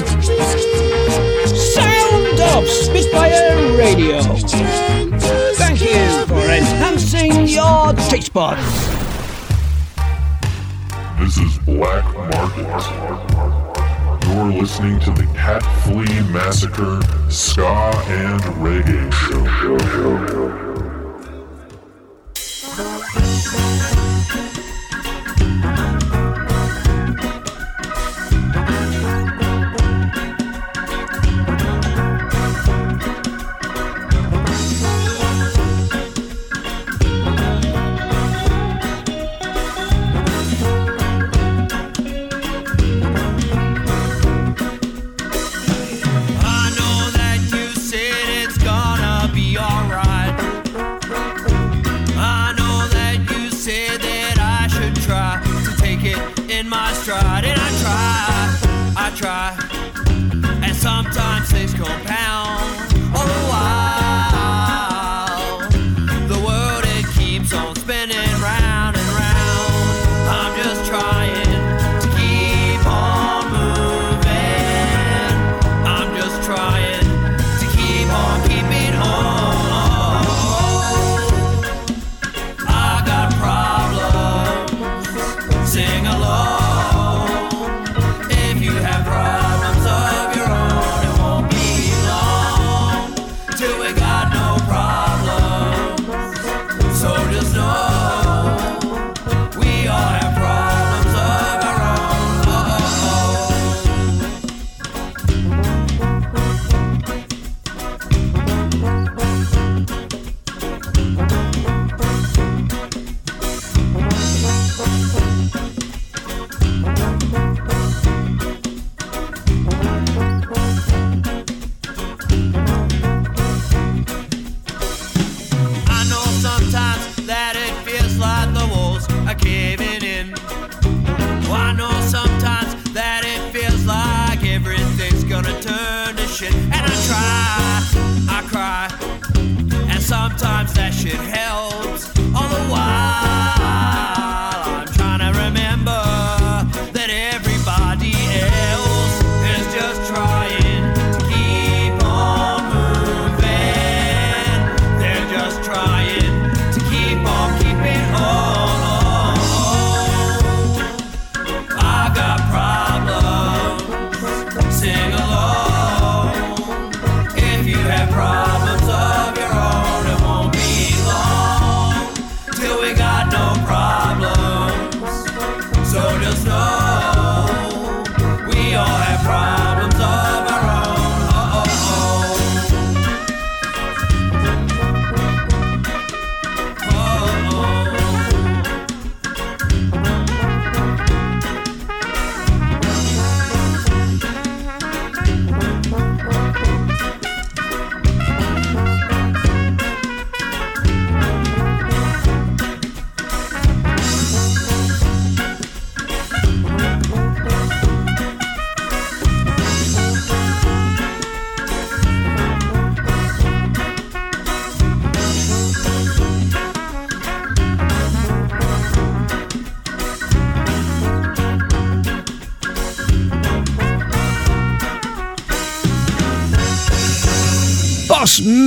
Sound 1.56 2.40
of 2.56 2.68
Spitfire 2.70 3.78
Radio. 3.78 4.22
Thank 5.56 5.82
you 5.82 6.26
for 6.28 6.40
enhancing 6.50 7.48
your 7.48 7.94
taste 8.10 8.34
buds. 8.34 8.62
This 11.20 11.38
is 11.38 11.58
Black 11.60 12.06
Market. 12.16 12.68
You're 14.28 14.62
listening 14.62 15.00
to 15.02 15.12
the 15.12 15.26
Cat 15.34 15.64
Flea 15.84 16.22
Massacre 16.32 17.02
Ska 17.30 17.66
and 18.08 18.42
Reggae 18.62 19.12
Show. 19.12 20.67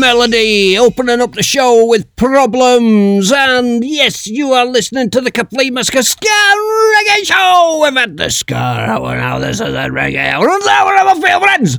Melody 0.00 0.78
opening 0.78 1.20
up 1.20 1.34
the 1.34 1.42
show 1.42 1.84
with 1.84 2.16
problems. 2.16 3.30
And 3.30 3.84
yes, 3.84 4.26
you 4.26 4.52
are 4.52 4.64
listening 4.64 5.10
to 5.10 5.20
the 5.20 5.30
Complete 5.30 5.72
Massacre 5.72 6.02
Ska 6.02 6.26
Reggae 6.26 7.24
Show. 7.24 7.80
We've 7.82 7.94
had 7.94 8.16
the 8.16 8.30
Ska 8.30 8.54
hour 8.54 9.16
now. 9.16 9.38
This 9.38 9.60
is 9.60 9.74
a 9.74 9.88
Reggae 9.90 10.32
hour. 10.32 10.48
And 10.48 10.62
that 10.62 10.84
one 10.84 10.98
of 11.06 11.20
my 11.20 11.40
friends. 11.40 11.78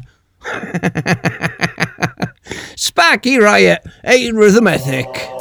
Sparky 2.75 3.37
Riot, 3.37 3.83
a 4.03 4.31
rhythmic. 4.31 5.40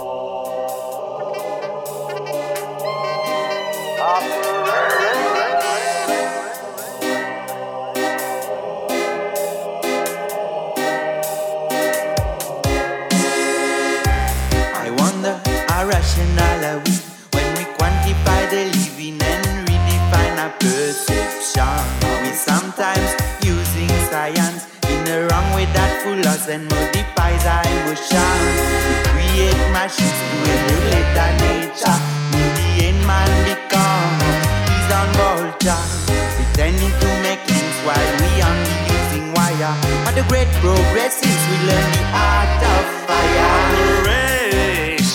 That 26.46 26.48
us 26.48 26.48
and 26.48 26.64
modifies 26.68 27.44
our 27.46 27.64
emotion. 27.64 28.32
We 28.86 28.94
create 29.10 29.60
machines 29.72 30.20
to 30.20 30.36
emulate 30.54 31.16
our 31.16 31.32
nature. 31.44 31.98
In 32.36 32.48
the 32.56 32.68
end, 32.86 33.00
man 33.06 33.30
become 33.44 34.20
his 34.68 34.88
own 34.98 35.10
vulture, 35.18 35.82
pretending 36.36 36.92
to 37.00 37.08
make 37.22 37.40
things 37.48 37.76
while 37.84 38.12
we 38.20 38.30
only 38.42 38.76
using 38.88 39.26
wire. 39.34 39.74
But 40.04 40.14
the 40.14 40.24
great 40.28 40.50
progress 40.60 41.20
is 41.22 41.38
we 41.50 41.56
learn 41.68 41.88
the 41.92 42.04
art 42.14 42.62
of 42.76 42.84
fire. 43.06 43.50
Operation, 44.10 45.08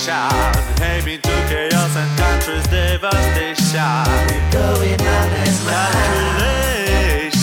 aiming 0.81 1.21
to 1.21 1.35
chaos 1.49 1.95
and 1.95 2.11
country's 2.17 2.67
devastation. 2.67 4.05
We're 4.29 4.51
going 4.51 5.01
on 5.01 5.35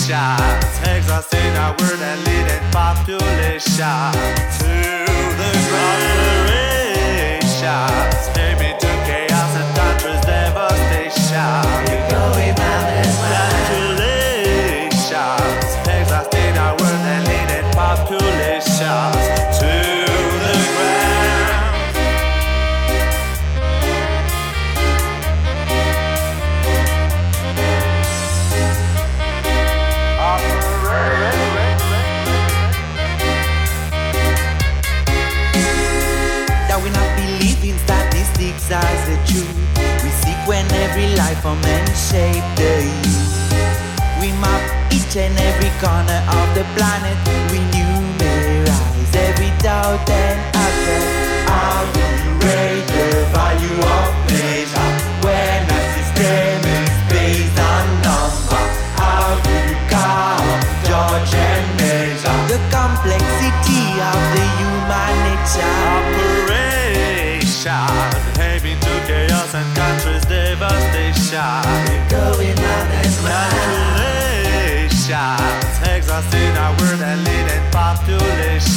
and 0.09 0.13
Calculations, 0.13 0.97
exhausting 0.97 1.55
our 1.57 1.73
world 1.79 2.01
and 2.01 2.19
leading 2.25 2.71
population 2.71 4.11
to 4.59 4.73
the 5.39 5.51
ground. 5.69 6.03
Operations, 7.23 8.27
aiming 8.37 8.77
to 8.79 8.87
chaos 9.07 9.55
and 9.55 9.75
country's 9.75 10.21
devastation. 10.25 11.63
And 11.87 12.07
Calculations, 13.63 15.77
exhausting 15.87 16.57
our 16.57 16.75
world 16.75 17.05
and 17.07 17.23
leading 17.27 17.71
populations 17.71 19.15
to 19.59 20.02
size 38.69 39.03
the 39.09 39.17
truth 39.27 39.59
we 40.03 40.09
seek 40.23 40.39
when 40.47 40.65
every 40.85 41.07
life 41.15 41.41
form 41.41 41.59
and 41.63 41.87
shape 41.95 42.47
the 42.55 42.73
youth. 43.03 43.35
We 44.19 44.31
map 44.39 44.63
each 44.91 45.15
and 45.15 45.35
every 45.39 45.71
corner 45.83 46.19
of 46.39 46.47
the 46.55 46.63
planet. 46.75 47.17
We 47.51 47.62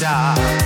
population 0.07 0.66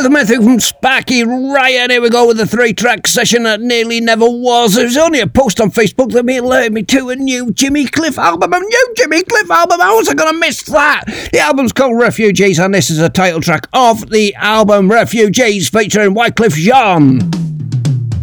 Hey, 0.00 0.06
Rhythmatic 0.06 0.42
from 0.42 0.60
Sparky 0.60 1.24
Ryan. 1.24 1.90
Here 1.90 2.00
we 2.00 2.08
go 2.08 2.26
with 2.26 2.38
the 2.38 2.46
three 2.46 2.72
track 2.72 3.06
session 3.06 3.42
that 3.42 3.60
nearly 3.60 4.00
never 4.00 4.24
was. 4.24 4.74
There 4.74 4.86
was 4.86 4.96
only 4.96 5.20
a 5.20 5.26
post 5.26 5.60
on 5.60 5.70
Facebook 5.70 6.12
that 6.12 6.24
alerted 6.24 6.72
me 6.72 6.84
to 6.84 7.10
a 7.10 7.16
new 7.16 7.50
Jimmy 7.52 7.86
Cliff 7.86 8.18
album. 8.18 8.50
A 8.50 8.60
new 8.60 8.94
Jimmy 8.96 9.22
Cliff 9.22 9.50
album. 9.50 9.78
How 9.78 9.98
was 9.98 10.08
I 10.08 10.14
going 10.14 10.32
to 10.32 10.38
miss 10.38 10.62
that? 10.62 11.04
The 11.32 11.40
album's 11.40 11.72
called 11.72 11.98
Refugees, 11.98 12.58
and 12.58 12.72
this 12.72 12.88
is 12.88 12.98
a 12.98 13.10
title 13.10 13.42
track 13.42 13.66
of 13.74 14.08
the 14.08 14.34
album 14.36 14.90
Refugees 14.90 15.68
featuring 15.68 16.14
Wyclef 16.14 16.54
Jean. 16.54 17.18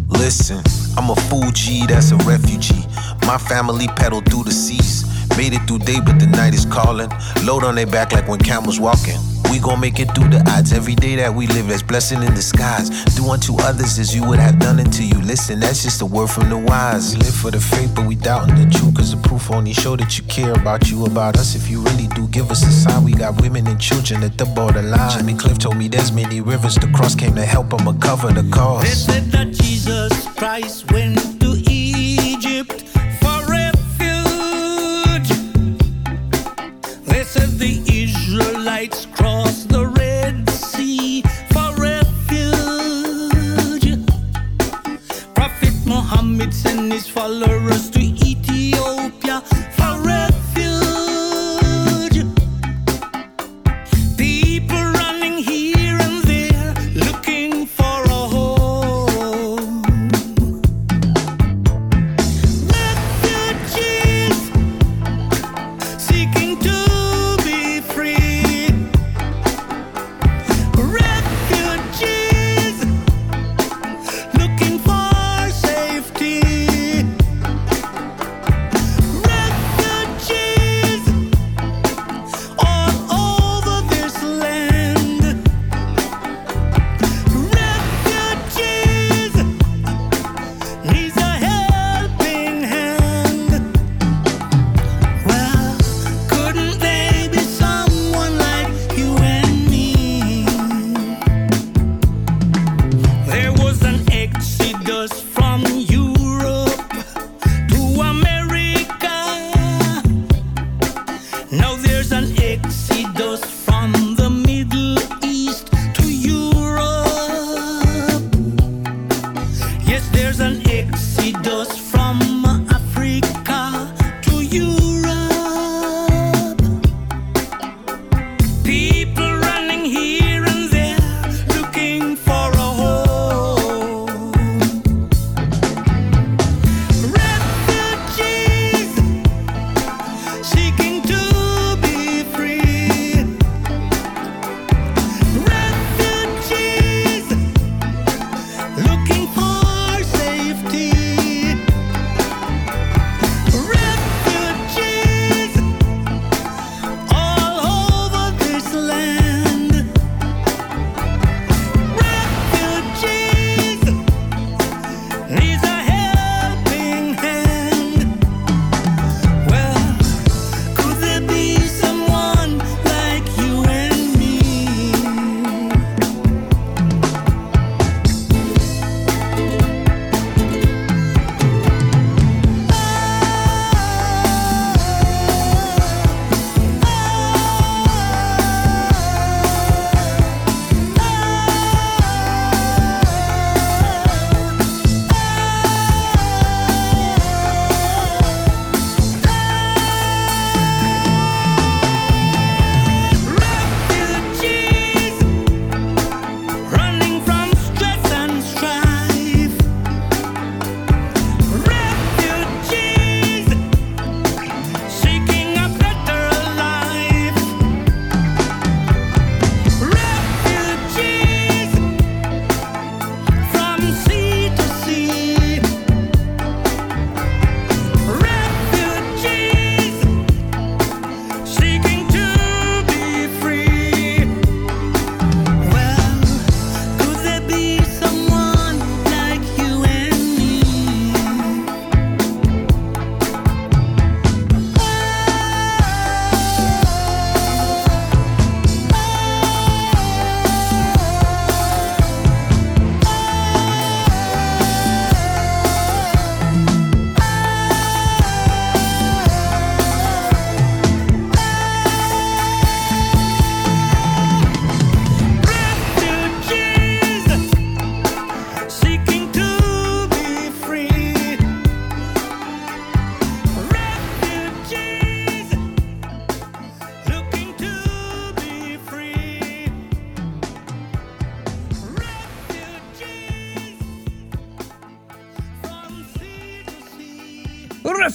Listen, 0.07 0.63
I'm 0.97 1.11
a 1.11 1.15
Fugee 1.29 1.87
that's 1.87 2.11
a 2.11 2.17
refugee. 2.17 2.87
My 3.27 3.37
family 3.37 3.87
pedaled 3.87 4.27
through 4.31 4.45
the 4.45 4.51
seas. 4.51 5.05
Made 5.37 5.53
it 5.53 5.61
through 5.67 5.79
day, 5.79 5.99
but 6.03 6.19
the 6.19 6.25
night 6.25 6.55
is 6.55 6.65
calling. 6.65 7.11
Load 7.43 7.63
on 7.63 7.75
their 7.75 7.85
back 7.85 8.13
like 8.13 8.27
when 8.27 8.39
camels 8.39 8.79
walking. 8.79 9.19
We 9.51 9.59
gon' 9.59 9.79
make 9.79 9.99
it 9.99 10.13
through 10.13 10.29
the 10.29 10.43
odds. 10.49 10.71
Every 10.73 10.95
day 10.95 11.15
that 11.17 11.33
we 11.33 11.47
live, 11.47 11.67
there's 11.67 11.83
blessing 11.83 12.21
in 12.23 12.33
disguise. 12.33 12.89
Do 13.15 13.29
unto 13.29 13.55
others 13.61 13.97
as 13.99 14.15
you 14.15 14.23
would 14.27 14.39
have 14.39 14.59
done 14.59 14.79
unto 14.79 15.03
you. 15.03 15.15
Listen, 15.21 15.59
that's 15.59 15.83
just 15.83 16.01
a 16.01 16.05
word 16.05 16.29
from 16.29 16.49
the 16.49 16.57
wise. 16.57 17.15
We 17.15 17.21
live 17.23 17.35
for 17.35 17.51
the 17.51 17.59
faith, 17.59 17.93
but 17.95 18.05
we 18.05 18.15
doubting 18.15 18.55
the 18.55 18.69
truth. 18.69 18.95
Cause 18.95 19.11
the 19.15 19.17
proof 19.27 19.49
only 19.51 19.73
show 19.73 19.95
that 19.95 20.17
you 20.17 20.23
care 20.25 20.53
about 20.53 20.89
you, 20.91 21.05
about 21.05 21.37
us. 21.37 21.55
If 21.55 21.69
you 21.69 21.81
really 21.81 22.07
do, 22.07 22.27
give 22.27 22.51
us 22.51 22.63
a 22.63 22.71
sign. 22.71 23.03
We 23.03 23.13
got 23.13 23.41
women 23.41 23.67
and 23.67 23.79
children 23.79 24.23
at 24.23 24.37
the 24.37 24.45
borderline. 24.45 25.11
Jimmy 25.17 25.33
Cliff 25.35 25.57
told 25.57 25.77
me 25.77 25.87
there's 25.87 26.11
many 26.11 26.41
rivers 26.41 26.75
to 26.75 26.87
cross 26.91 27.15
came 27.15 27.35
to 27.35 27.45
help 27.45 27.71
him 27.73 27.99
cover 27.99 28.31
the 28.31 28.41
They 28.43 28.49
cost. 28.51 29.05
said 29.05 29.23
that 29.31 29.51
Jesus 29.53 30.27
Christ 30.35 30.91
went 30.91 31.39
to 31.41 31.55
Egypt 31.69 32.83
for 33.21 33.37
refuge. 33.49 35.29
They 37.05 37.23
said 37.23 37.49
the 37.57 37.81
Israelites 38.39 39.07
crossed 39.07 39.69
the 39.69 39.87
Red 39.87 40.47
Sea 40.47 41.23
for 41.51 41.73
refuge. 41.81 42.07
Prophet 45.33 45.73
Muhammad 45.87 46.53
sent 46.53 46.93
his 46.93 47.07
followers 47.07 47.89
to 47.89 47.99
Ethiopia 47.99 49.41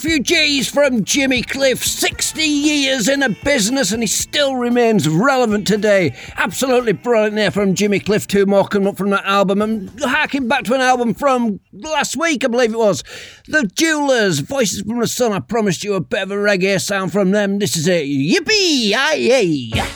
refugees 0.05 0.69
from 0.69 1.05
Jimmy 1.05 1.43
Cliff. 1.43 1.85
60 1.85 2.43
years 2.43 3.09
in 3.09 3.21
the 3.21 3.37
business 3.45 3.93
and 3.93 4.03
he 4.03 4.07
still 4.09 4.57
remains 4.57 5.09
relevant 5.09 5.65
today. 5.65 6.17
Absolutely 6.37 6.93
brilliant 6.93 7.37
there 7.37 7.53
from 7.53 7.75
Jimmy 7.75 8.01
Cliff. 8.01 8.27
Two 8.27 8.45
more 8.45 8.67
coming 8.67 8.89
up 8.89 8.97
from 8.97 9.11
that 9.11 9.25
album 9.25 9.63
and 9.63 9.91
harking 10.01 10.49
back 10.49 10.65
to 10.65 10.75
an 10.75 10.81
album 10.81 11.15
from 11.15 11.61
last 11.73 12.17
week, 12.17 12.45
I 12.45 12.49
believe 12.49 12.73
it 12.73 12.79
was. 12.79 13.05
The 13.47 13.65
Jewelers, 13.65 14.41
Voices 14.41 14.83
from 14.83 14.99
the 14.99 15.07
Sun. 15.07 15.33
I 15.33 15.39
promised 15.39 15.85
you 15.85 15.95
a 15.95 16.01
bit 16.01 16.23
of 16.23 16.33
a 16.33 16.37
reggae 16.37 16.81
sound 16.81 17.13
from 17.13 17.31
them. 17.31 17.61
This 17.61 17.77
is 17.77 17.87
it. 17.87 18.05
Yippee! 18.05 18.95
Aye, 18.95 19.71
aye. 19.77 19.92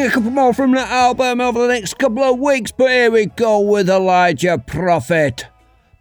bring 0.00 0.10
a 0.10 0.14
couple 0.14 0.30
more 0.30 0.54
from 0.54 0.72
the 0.72 0.80
album 0.80 1.40
over 1.40 1.60
the 1.60 1.68
next 1.68 1.98
couple 1.98 2.22
of 2.22 2.38
weeks, 2.38 2.72
but 2.72 2.88
here 2.88 3.10
we 3.10 3.26
go 3.26 3.60
with 3.60 3.90
Elijah 3.90 4.56
Prophet. 4.58 5.46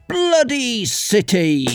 Bloody 0.07 0.85
City. 0.85 1.65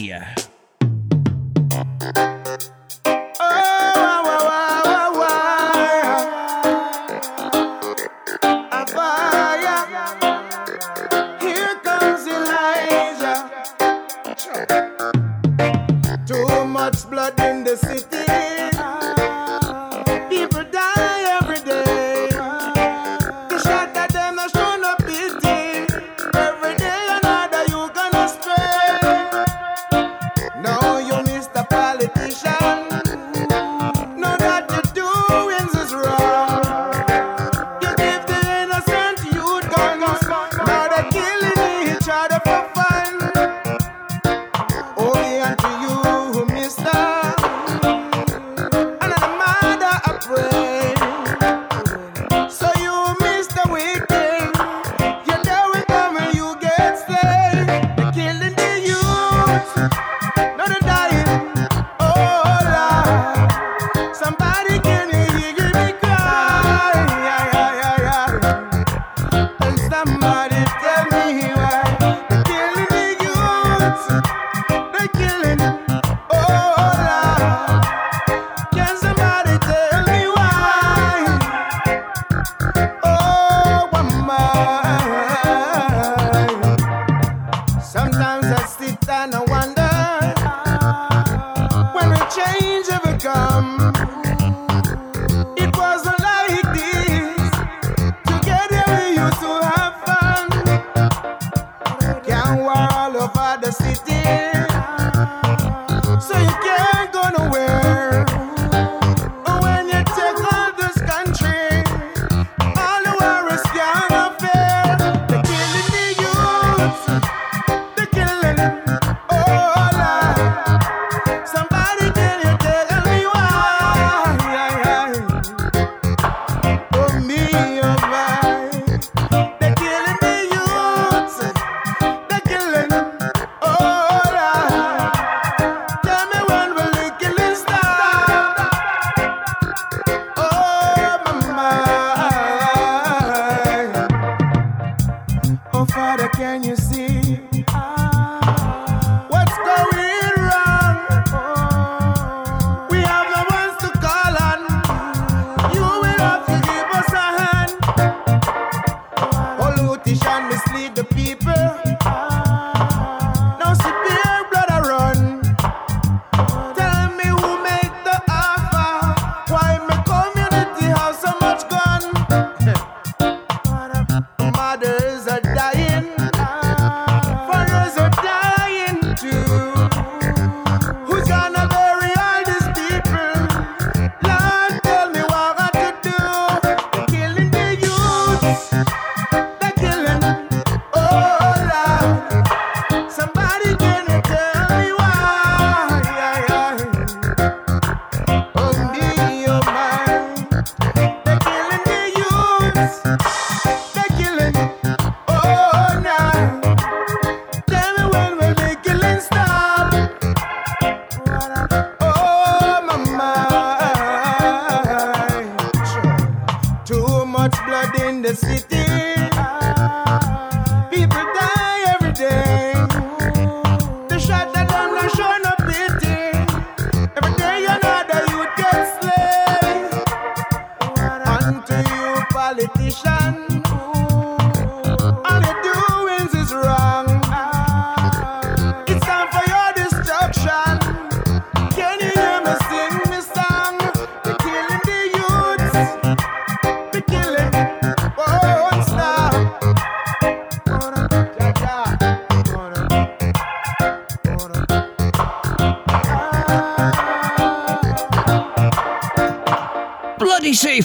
blood 17.10 17.40
in 17.40 17.64
the 17.64 17.76
city. 17.76 18.43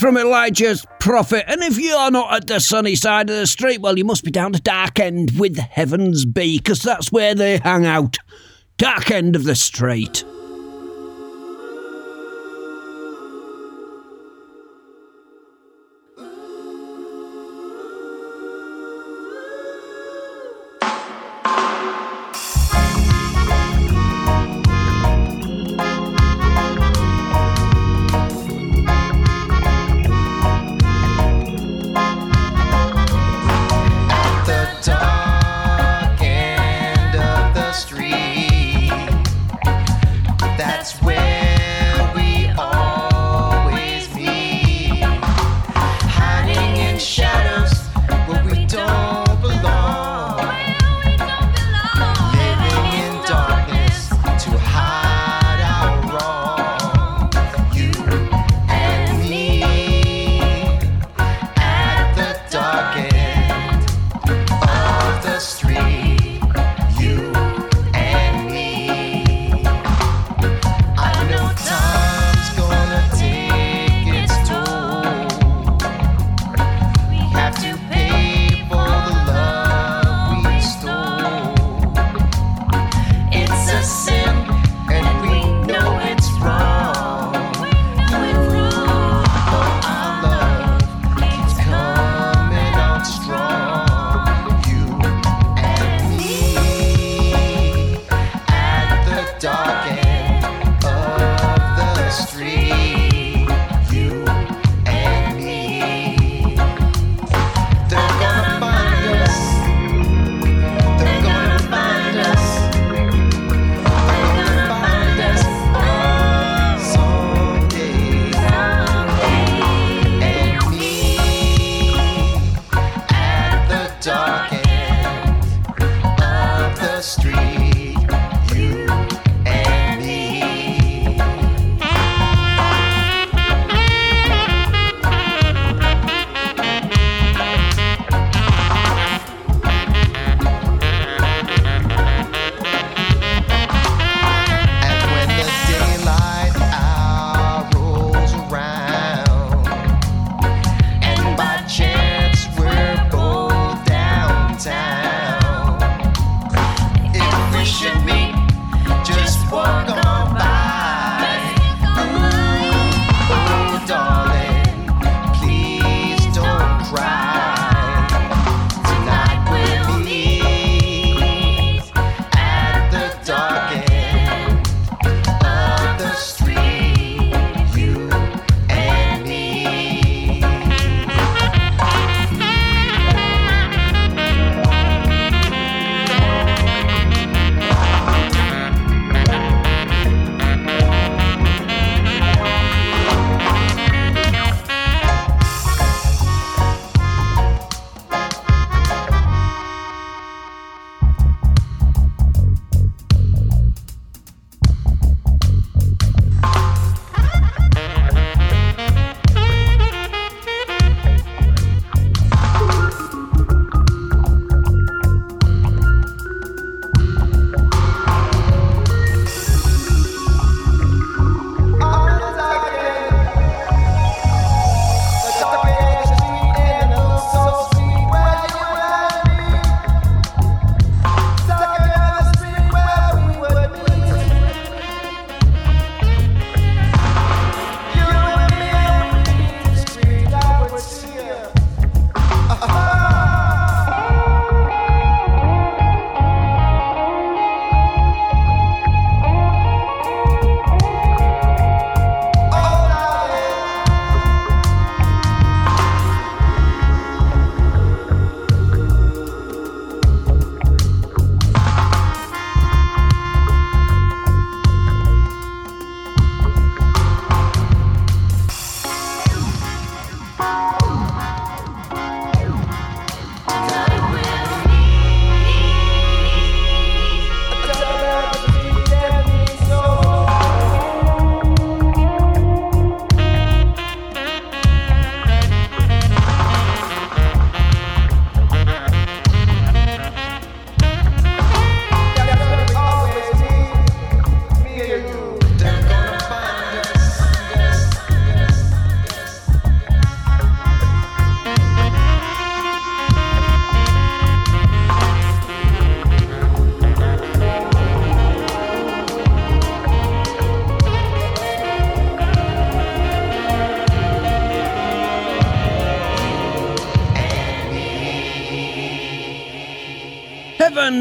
from 0.09 0.17
Elijah's 0.17 0.83
prophet. 0.99 1.43
And 1.47 1.61
if 1.61 1.77
you're 1.77 2.09
not 2.09 2.33
at 2.33 2.47
the 2.47 2.59
sunny 2.59 2.95
side 2.95 3.29
of 3.29 3.35
the 3.35 3.45
street, 3.45 3.79
well, 3.79 3.95
you 3.95 4.03
must 4.03 4.23
be 4.23 4.31
down 4.31 4.53
the 4.53 4.59
dark 4.59 4.99
end 4.99 5.33
with 5.37 5.55
Heaven's 5.59 6.25
Bee, 6.25 6.57
because 6.57 6.81
that's 6.81 7.11
where 7.11 7.35
they 7.35 7.59
hang 7.59 7.85
out. 7.85 8.17
Dark 8.77 9.11
end 9.11 9.35
of 9.35 9.43
the 9.43 9.53
street. 9.53 10.23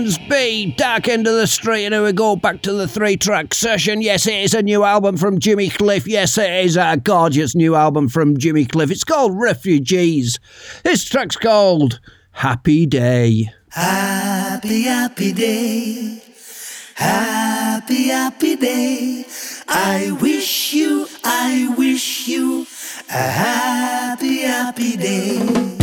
Be, 0.04 0.72
Dark 0.76 1.08
End 1.08 1.26
of 1.26 1.34
the 1.34 1.46
Street, 1.46 1.84
and 1.84 1.92
here 1.92 2.04
we 2.04 2.12
go 2.12 2.36
back 2.36 2.62
to 2.62 2.72
the 2.72 2.86
three 2.86 3.16
track 3.16 3.52
session. 3.52 4.00
Yes, 4.00 4.26
it 4.26 4.34
is 4.34 4.54
a 4.54 4.62
new 4.62 4.84
album 4.84 5.16
from 5.16 5.40
Jimmy 5.40 5.68
Cliff. 5.68 6.06
Yes, 6.06 6.38
it 6.38 6.50
is 6.64 6.76
a 6.76 7.00
gorgeous 7.02 7.54
new 7.54 7.74
album 7.74 8.08
from 8.08 8.36
Jimmy 8.36 8.64
Cliff. 8.64 8.90
It's 8.90 9.02
called 9.02 9.32
Refugees. 9.36 10.38
This 10.84 11.04
track's 11.04 11.36
called 11.36 12.00
Happy 12.32 12.86
Day. 12.86 13.50
Happy, 13.70 14.82
happy 14.82 15.32
day. 15.32 16.22
Happy, 16.94 18.08
happy 18.08 18.56
day. 18.56 19.24
I 19.68 20.16
wish 20.20 20.74
you, 20.74 21.08
I 21.24 21.74
wish 21.76 22.28
you 22.28 22.66
a 23.10 23.12
happy, 23.12 24.42
happy 24.42 24.96
day. 24.96 25.77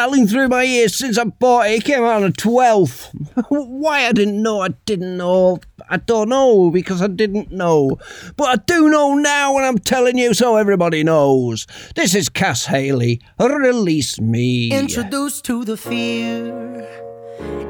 Rattling 0.00 0.26
through 0.26 0.48
my 0.48 0.64
ears 0.64 0.96
since 0.96 1.18
I 1.18 1.24
bought 1.24 1.66
it. 1.66 1.72
It 1.80 1.84
came 1.84 2.02
out 2.02 2.22
on 2.22 2.22
the 2.22 2.28
12th. 2.30 3.10
Why 3.50 4.06
I 4.06 4.12
didn't 4.12 4.42
know, 4.42 4.62
I 4.62 4.68
didn't 4.86 5.18
know. 5.18 5.58
I 5.90 5.98
don't 5.98 6.30
know 6.30 6.70
because 6.70 7.02
I 7.02 7.06
didn't 7.06 7.52
know. 7.52 7.98
But 8.36 8.44
I 8.48 8.56
do 8.64 8.88
know 8.88 9.12
now 9.12 9.58
and 9.58 9.66
I'm 9.66 9.76
telling 9.78 10.16
you 10.16 10.32
so 10.32 10.56
everybody 10.56 11.04
knows. 11.04 11.66
This 11.96 12.14
is 12.14 12.30
Cass 12.30 12.64
Haley. 12.64 13.20
Release 13.38 14.18
me. 14.18 14.70
Introduced 14.72 15.44
to 15.46 15.66
the 15.66 15.76
fear. 15.76 16.88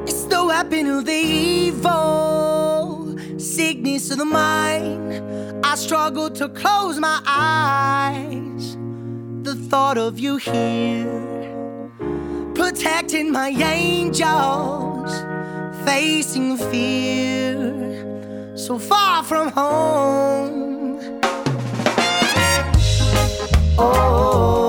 It's 0.03 0.23
the 0.23 0.45
weapon 0.45 0.87
of 0.87 1.05
the 1.05 1.11
evil. 1.57 3.17
Sickness 3.39 4.09
of 4.09 4.19
the 4.19 4.25
mind. 4.25 5.65
I 5.65 5.75
struggle 5.75 6.29
to 6.29 6.47
close 6.47 6.97
my 6.97 7.21
eyes. 7.25 8.77
The 9.43 9.55
thought 9.55 9.97
of 9.97 10.17
you 10.17 10.37
here. 10.37 11.30
My 13.29 13.49
angels. 13.49 15.11
Facing 15.85 16.57
fear. 16.57 18.55
So 18.55 18.77
far 18.79 19.23
from 19.23 19.49
home. 19.49 20.99
Oh, 23.77 24.60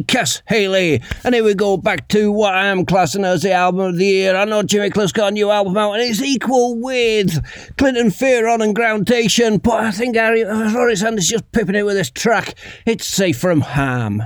Kiss 0.00 0.42
Haley. 0.46 1.02
And 1.24 1.34
here 1.34 1.44
we 1.44 1.54
go 1.54 1.76
back 1.76 2.08
to 2.08 2.32
what 2.32 2.54
I 2.54 2.66
am 2.66 2.86
classing 2.86 3.24
as 3.24 3.42
the 3.42 3.52
album 3.52 3.80
of 3.80 3.96
the 3.96 4.06
year. 4.06 4.36
I 4.36 4.44
know 4.44 4.62
Jimmy 4.62 4.90
Cliff's 4.90 5.12
got 5.12 5.28
a 5.28 5.30
new 5.32 5.50
album 5.50 5.76
out 5.76 5.92
and 5.92 6.02
it's 6.02 6.22
equal 6.22 6.76
with 6.80 7.44
Clinton 7.76 8.08
Fearon 8.08 8.62
and 8.62 8.74
Groundation, 8.74 9.58
but 9.58 9.84
I 9.84 9.90
think 9.90 10.16
Harry 10.16 10.96
Sanders 10.96 11.28
just 11.28 11.50
pipping 11.52 11.74
it 11.74 11.84
with 11.84 11.96
this 11.96 12.10
track. 12.10 12.54
It's 12.86 13.06
safe 13.06 13.38
from 13.38 13.60
harm. 13.60 14.22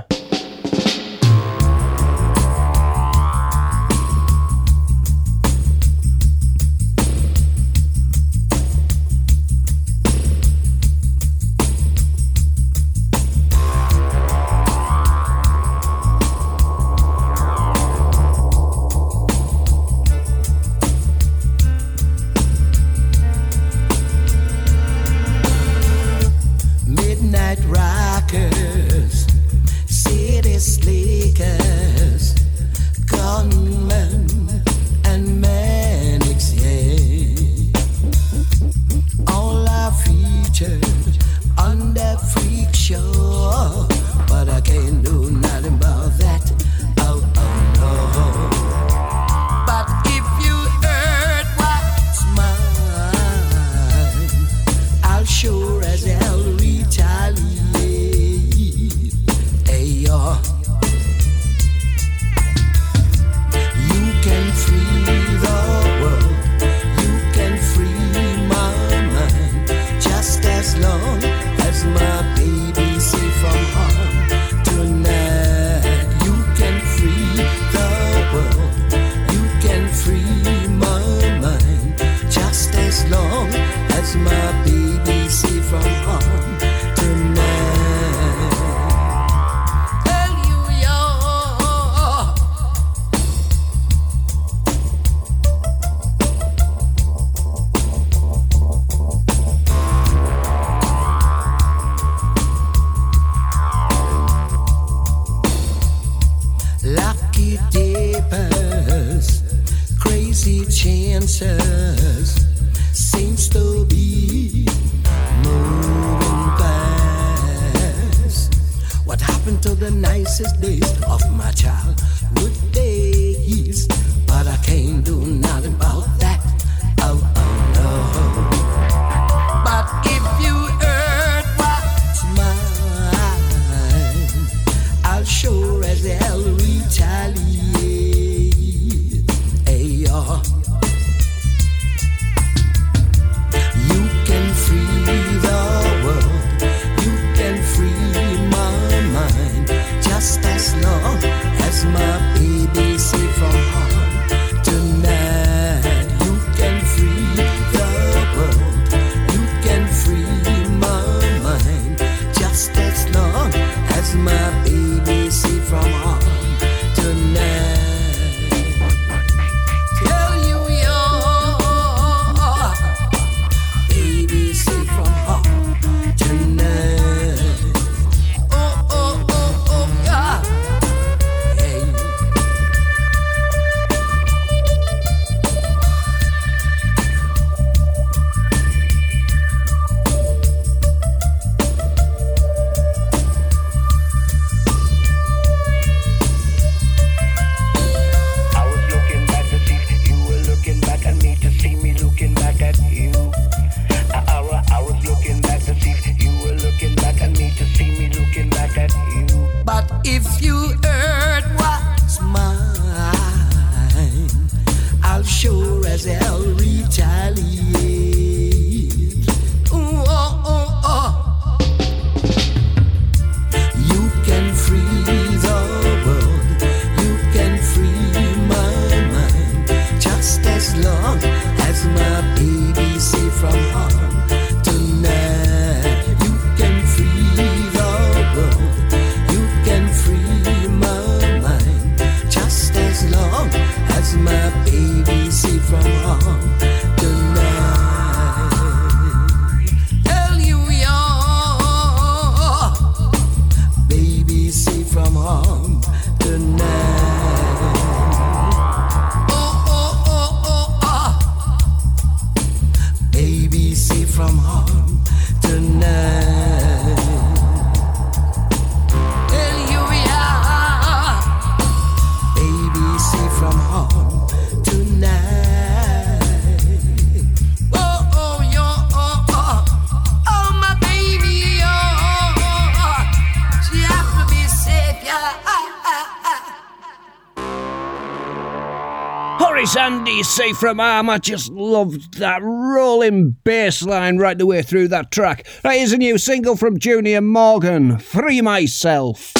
Sandy 289.77 290.23
C 290.23 290.53
from 290.53 290.79
Arm. 290.79 291.07
I 291.07 291.19
just 291.19 291.51
loved 291.51 292.17
that 292.17 292.41
rolling 292.41 293.37
bass 293.43 293.83
line 293.83 294.17
right 294.17 294.35
the 294.35 294.47
way 294.47 294.63
through 294.63 294.87
that 294.87 295.11
track. 295.11 295.45
Right, 295.63 295.77
here's 295.77 295.91
a 295.91 295.99
new 295.99 296.17
single 296.17 296.55
from 296.55 296.79
Junior 296.79 297.21
Morgan, 297.21 297.99
Free 297.99 298.41
Myself. 298.41 299.33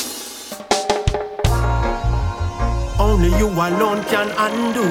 Only 2.99 3.29
you 3.39 3.47
alone 3.47 4.03
can 4.03 4.29
undo 4.37 4.83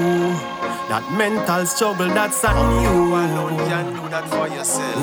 that 0.88 1.14
mental 1.16 1.64
struggle 1.64 2.08
that's 2.08 2.44
on 2.44 2.82
you. 2.82 2.90
You 2.90 3.14
alone 3.14 3.56
can 3.68 4.02
do 4.02 4.08
that 4.08 4.28
for 4.28 4.48
yourself. 4.48 4.96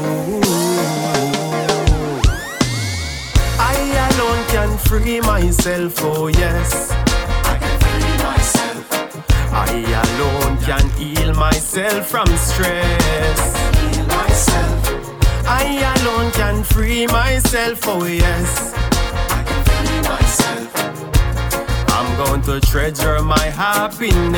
I 3.62 4.10
alone 4.12 4.46
can 4.50 4.78
free 4.80 5.22
myself, 5.22 5.94
oh 6.02 6.28
yes. 6.28 7.13
I 9.56 9.70
alone 10.04 10.58
can 10.58 10.90
heal 10.98 11.34
myself 11.36 12.08
from 12.08 12.28
stress. 12.38 13.40
Heal 13.78 14.06
myself. 14.08 14.90
I 15.46 15.96
alone 15.98 16.32
can 16.32 16.64
free 16.64 17.06
myself, 17.08 17.80
oh 17.86 18.06
yes. 18.06 18.74
I 18.74 19.44
can 19.44 19.64
free 19.70 20.02
myself. 20.10 20.70
I'm 21.90 22.18
going 22.18 22.42
to 22.44 22.60
treasure 22.68 23.22
my 23.22 23.46
happiness. 23.54 24.32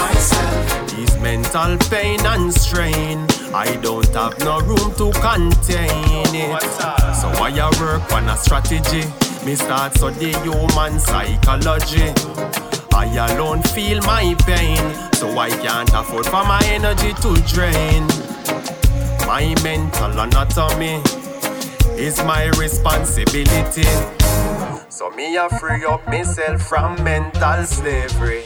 Myself. 0.00 0.90
These 0.90 1.16
mental 1.20 1.76
pain 1.90 2.20
and 2.24 2.52
strain, 2.54 3.26
I 3.54 3.76
don't 3.82 4.08
have 4.14 4.38
no 4.40 4.60
room 4.60 4.94
to 4.96 5.12
contain 5.20 6.34
it. 6.34 6.62
So 7.20 7.28
I 7.28 7.70
work 7.80 8.12
on 8.12 8.28
a 8.28 8.36
strategy. 8.36 9.04
Me 9.44 9.56
start 9.56 9.94
study 9.94 10.32
human 10.40 10.98
psychology. 11.00 12.14
I 12.94 13.06
alone 13.32 13.62
feel 13.62 14.00
my 14.02 14.34
pain, 14.46 14.78
so 15.14 15.38
I 15.38 15.50
can't 15.50 15.92
afford 15.94 16.26
for 16.26 16.44
my 16.44 16.60
energy 16.66 17.12
to 17.14 17.34
drain. 17.46 18.06
My 19.26 19.54
mental 19.62 20.18
anatomy 20.20 21.00
is 21.98 22.22
my 22.24 22.48
responsibility. 22.58 23.88
So 24.88 25.10
me 25.10 25.36
a 25.36 25.48
free 25.58 25.84
up 25.84 26.06
myself 26.06 26.62
from 26.62 27.02
mental 27.02 27.64
slavery. 27.64 28.42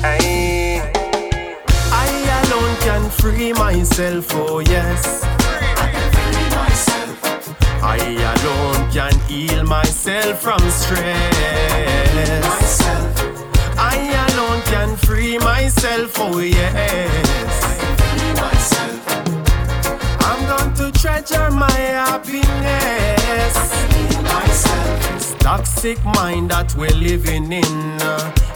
Hey. 0.00 0.90
I 1.94 2.08
alone 2.46 2.76
can 2.80 3.10
free 3.10 3.52
myself, 3.52 4.26
oh 4.32 4.60
yes. 4.60 5.22
I 5.22 5.90
can 5.92 6.10
free 6.16 6.48
myself. 6.56 7.18
I 7.82 7.98
alone 8.32 8.90
can 8.90 9.14
heal 9.28 9.64
myself 9.64 10.40
from 10.40 10.60
stress. 10.70 11.72
I 12.80 13.01
can 14.84 14.96
free 14.96 15.38
myself, 15.38 16.12
oh 16.18 16.38
yes. 16.40 17.56
I'm 20.28 20.40
going 20.50 20.74
to 20.74 20.98
treasure 20.98 21.50
my 21.50 21.70
happiness. 21.70 23.54
This 25.12 25.34
toxic 25.38 26.04
mind 26.04 26.50
that 26.50 26.74
we're 26.76 26.98
living 27.10 27.52
in, 27.52 27.98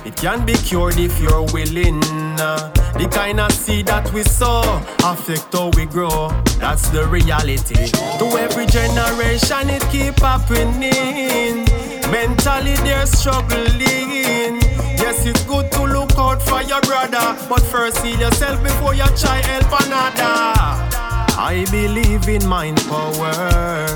it 0.04 0.16
can 0.16 0.44
be 0.44 0.54
cured 0.54 0.98
if 0.98 1.20
you're 1.20 1.46
willing. 1.52 2.00
The 2.00 3.08
kind 3.12 3.38
of 3.38 3.52
seed 3.52 3.86
that 3.86 4.12
we 4.12 4.24
sow 4.24 4.62
affect 5.04 5.52
how 5.52 5.70
we 5.76 5.86
grow. 5.86 6.30
That's 6.58 6.88
the 6.88 7.06
reality. 7.06 7.90
To 8.18 8.26
every 8.36 8.66
generation, 8.66 9.70
it 9.70 9.84
keep 9.92 10.18
happening. 10.18 11.66
Mentally, 12.10 12.74
they're 12.86 13.06
struggling. 13.06 14.65
Yes, 15.06 15.24
it's 15.24 15.44
good 15.44 15.70
to 15.70 15.84
look 15.84 16.18
out 16.18 16.42
for 16.42 16.62
your 16.62 16.80
brother, 16.80 17.38
but 17.48 17.60
first 17.60 17.98
heal 17.98 18.18
yourself 18.18 18.60
before 18.60 18.92
you 18.92 19.06
try 19.14 19.40
help 19.40 19.70
another. 19.86 20.34
I 21.38 21.64
believe 21.70 22.28
in 22.28 22.44
mind 22.48 22.84
power, 22.88 23.86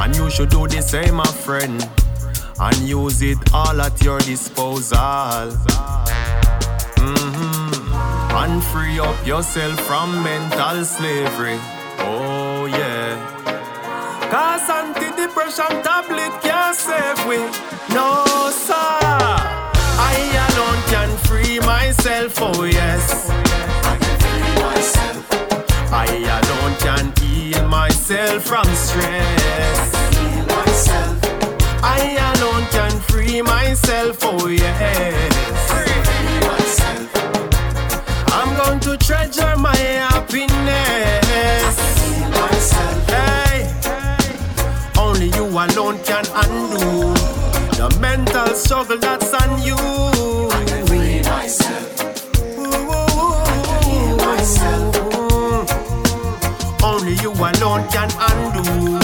and 0.00 0.16
you 0.16 0.28
should 0.28 0.50
do 0.50 0.66
the 0.66 0.82
same, 0.82 1.14
my 1.14 1.26
friend, 1.46 1.88
and 2.58 2.76
use 2.78 3.22
it 3.22 3.38
all 3.54 3.80
at 3.80 4.02
your 4.02 4.18
disposal. 4.18 4.98
Mhm. 6.96 7.94
And 8.42 8.64
free 8.64 8.98
up 8.98 9.24
yourself 9.24 9.78
from 9.86 10.24
mental 10.24 10.84
slavery. 10.84 11.60
Oh, 12.00 12.66
yeah. 12.66 13.14
Cause 14.32 14.68
antidepressant 14.68 15.84
tablet 15.84 16.32
can't 16.42 16.74
save 16.74 17.24
we. 17.28 17.38
No, 17.94 18.24
sir. 18.50 19.67
I 20.00 20.14
alone 20.48 20.80
can 20.92 21.10
free 21.26 21.58
myself, 21.60 22.34
oh, 22.40 22.64
yes. 22.64 23.28
I 23.30 23.96
can 24.00 24.16
free 24.24 24.54
myself. 24.62 25.26
I 25.92 26.06
alone 26.38 26.74
can 26.78 27.12
heal 27.20 27.66
myself 27.68 28.42
from 28.42 28.64
stress. 28.74 29.92
Myself 30.46 31.18
I 31.82 32.16
alone 32.34 32.64
can 32.70 33.00
free 33.00 33.42
myself, 33.42 34.18
oh 34.22 34.46
yes. 34.48 35.34
Free 35.70 36.02
myself. 36.46 37.08
I'm 38.32 38.50
going 38.56 38.80
to 38.80 38.96
treasure 38.98 39.56
my 39.56 39.76
happiness. 39.76 40.56
Hey, 43.08 43.64
only 44.98 45.26
you 45.30 45.44
alone 45.46 45.98
can 46.04 46.24
undo 46.34 47.14
the 47.78 47.88
mental 48.00 48.48
struggle 48.56 48.98
that's 48.98 49.32
on 49.32 49.62
you. 49.62 49.76
I 49.76 50.64
can 50.66 50.84
free 50.88 51.22
myself. 51.22 52.00
Only 56.82 57.14
you 57.22 57.30
alone 57.30 57.86
can 57.88 58.10
undo 58.18 58.98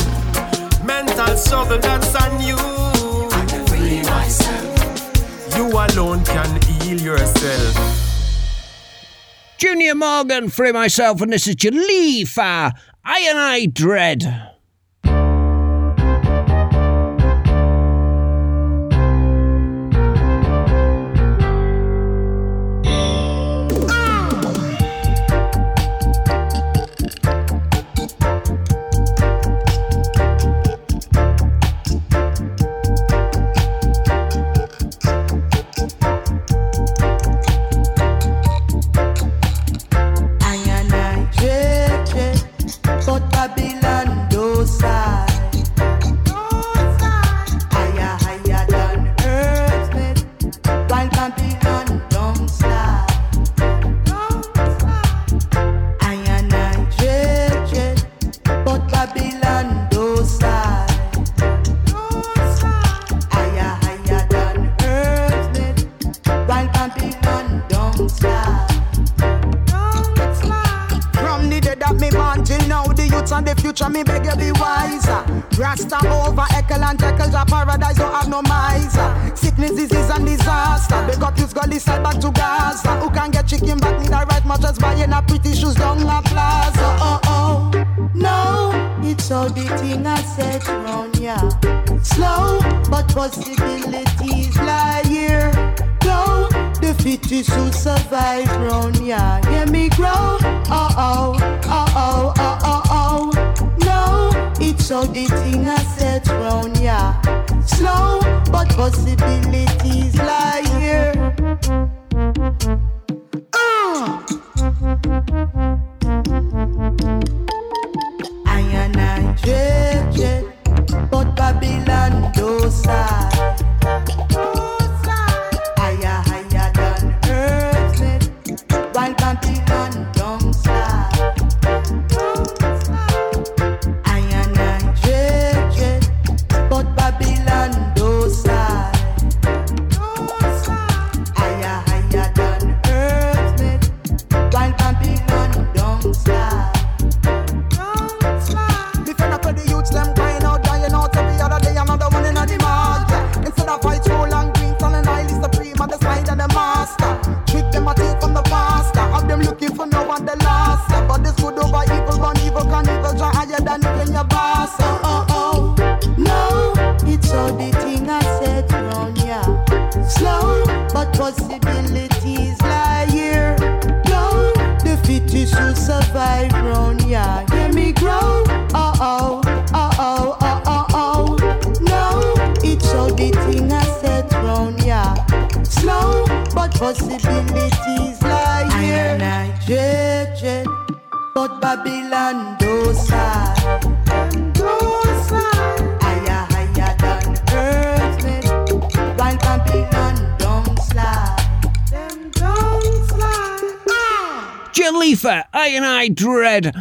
mental 0.84 1.36
struggle 1.36 1.78
that's 1.78 2.16
on 2.16 2.40
you. 2.42 2.56
I 2.58 3.46
can 3.48 3.64
free 3.66 4.02
myself. 4.02 5.56
You 5.56 5.68
alone 5.68 6.24
can 6.24 6.60
heal 6.62 7.00
yourself. 7.00 8.00
Junior 9.56 9.94
Morgan, 9.94 10.50
Free 10.50 10.72
Myself, 10.72 11.22
and 11.22 11.32
this 11.32 11.46
is 11.46 11.54
Jalifa, 11.54 12.72
I 13.04 13.20
and 13.20 13.38
I 13.38 13.66
Dread. 13.66 14.53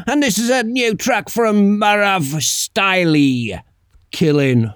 And 0.08 0.24
this 0.24 0.38
is 0.38 0.50
a 0.50 0.64
new 0.64 0.96
track 0.96 1.30
from 1.30 1.80
Marav 1.80 2.24
Stiley, 2.42 3.62
Killing. 4.12 4.72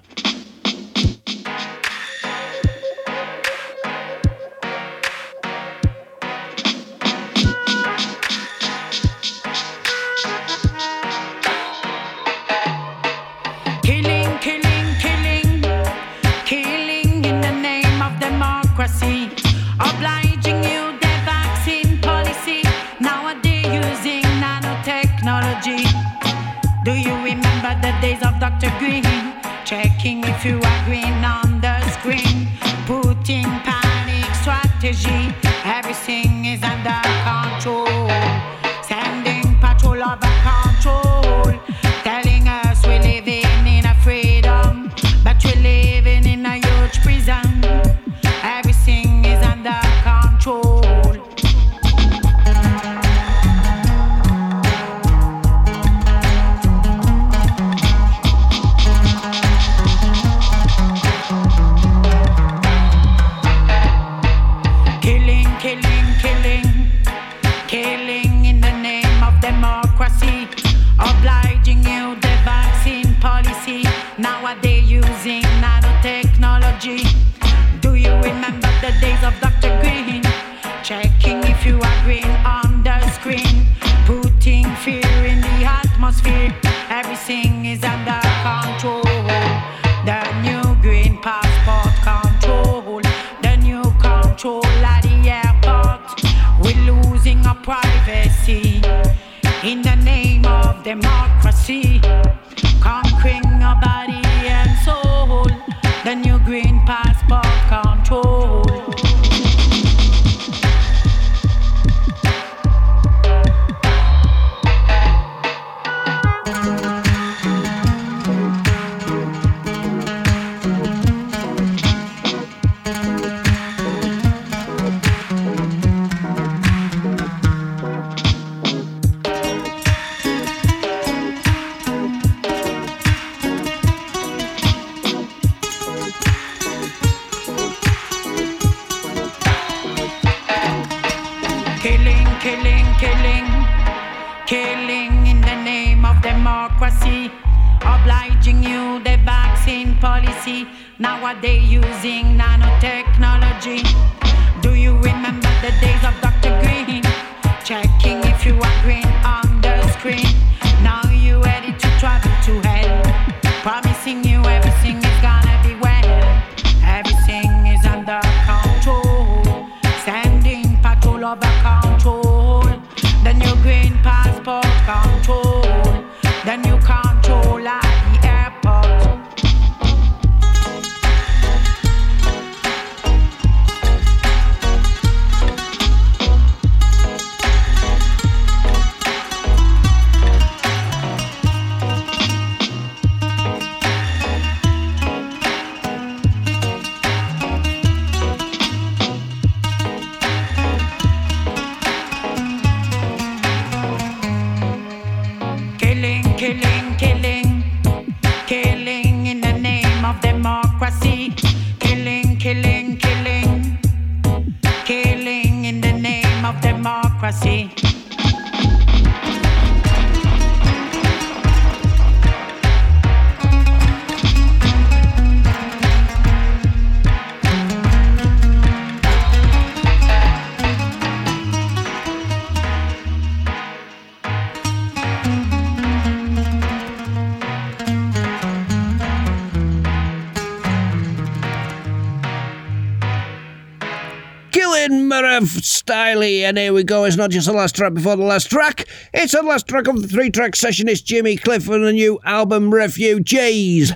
and 246.28 246.58
here 246.58 246.72
we 246.72 246.84
go. 246.84 247.04
It's 247.04 247.16
not 247.16 247.30
just 247.30 247.46
the 247.46 247.52
last 247.52 247.74
track 247.74 247.94
before 247.94 248.16
the 248.16 248.22
last 248.22 248.50
track, 248.50 248.86
it's 249.12 249.32
the 249.32 249.42
last 249.42 249.66
track 249.66 249.86
of 249.88 250.02
the 250.02 250.08
three 250.08 250.30
track 250.30 250.56
session. 250.56 250.88
It's 250.88 251.00
Jimmy 251.00 251.36
Cliff 251.36 251.68
and 251.68 251.84
the 251.84 251.92
new 251.92 252.18
album 252.24 252.72
Refugees. 252.72 253.92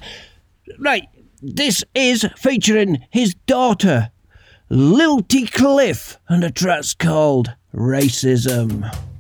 Right, 0.79 1.09
this 1.41 1.85
is 1.95 2.27
featuring 2.37 3.05
his 3.11 3.35
daughter, 3.47 4.11
Lilty 4.69 5.47
Cliff, 5.47 6.19
and 6.29 6.43
a 6.45 6.51
track's 6.51 6.95
called 6.95 7.53
Racism. 7.75 9.12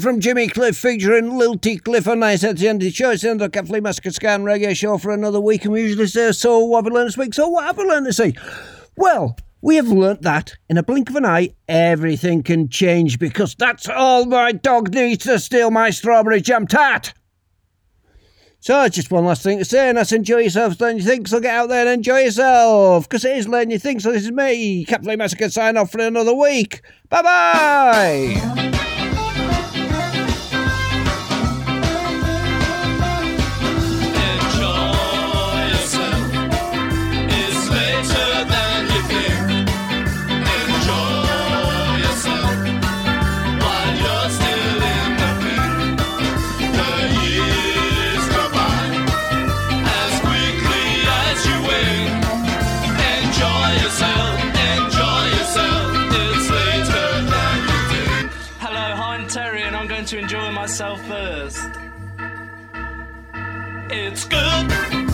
From 0.00 0.20
Jimmy 0.20 0.48
Cliff 0.48 0.76
featuring 0.76 1.38
Lilty 1.38 1.78
Cliff 1.78 2.06
on 2.06 2.18
nice 2.18 2.44
at 2.44 2.58
the 2.58 2.68
end 2.68 2.82
of 2.82 2.86
the 2.86 2.92
show. 2.92 3.10
It's 3.10 3.22
the 3.22 3.30
end 3.30 3.40
of 3.40 3.50
the 3.50 3.58
Cat 3.58 3.66
Flea 3.66 3.80
Massacre 3.80 4.10
Scan 4.10 4.44
Reggae 4.44 4.76
Show 4.76 4.98
for 4.98 5.10
another 5.10 5.40
week. 5.40 5.64
And 5.64 5.72
we 5.72 5.82
usually 5.82 6.06
say, 6.06 6.32
So, 6.32 6.58
what 6.58 6.84
have 6.84 6.86
we 6.86 6.90
learned 6.90 7.08
this 7.08 7.16
week? 7.16 7.32
So, 7.32 7.48
what 7.48 7.64
have 7.64 7.78
we 7.78 7.84
learned 7.84 8.04
this 8.04 8.18
week? 8.18 8.38
Well, 8.96 9.36
we 9.62 9.76
have 9.76 9.88
learnt 9.88 10.22
that 10.22 10.54
in 10.68 10.76
a 10.76 10.82
blink 10.82 11.08
of 11.08 11.16
an 11.16 11.24
eye, 11.24 11.54
everything 11.66 12.42
can 12.42 12.68
change 12.68 13.18
because 13.18 13.54
that's 13.54 13.88
all 13.88 14.26
my 14.26 14.52
dog 14.52 14.92
needs 14.92 15.24
to 15.24 15.38
steal 15.38 15.70
my 15.70 15.90
strawberry 15.90 16.42
jam 16.42 16.66
tart. 16.66 17.14
So, 18.60 18.88
just 18.88 19.10
one 19.10 19.24
last 19.24 19.42
thing 19.42 19.58
to 19.58 19.64
say, 19.64 19.88
and 19.88 19.96
that's 19.96 20.12
enjoy 20.12 20.38
yourself, 20.38 20.80
learn 20.80 20.98
your 20.98 21.06
things, 21.06 21.30
so 21.30 21.40
get 21.40 21.54
out 21.54 21.68
there 21.68 21.86
and 21.86 21.94
enjoy 21.94 22.20
yourself, 22.20 23.08
because 23.08 23.24
it 23.24 23.36
is 23.36 23.48
learn 23.48 23.70
your 23.70 23.78
things, 23.78 24.02
so 24.02 24.12
this 24.12 24.24
is 24.24 24.32
me, 24.32 24.84
Flea 24.84 25.16
Massacre, 25.16 25.48
sign 25.48 25.76
off 25.76 25.92
for 25.92 26.00
another 26.00 26.34
week. 26.34 26.82
Bye 27.08 27.22
bye 27.22 28.92
myself 60.66 61.00
first. 61.06 61.70
It's 63.88 64.24
good 64.24 65.05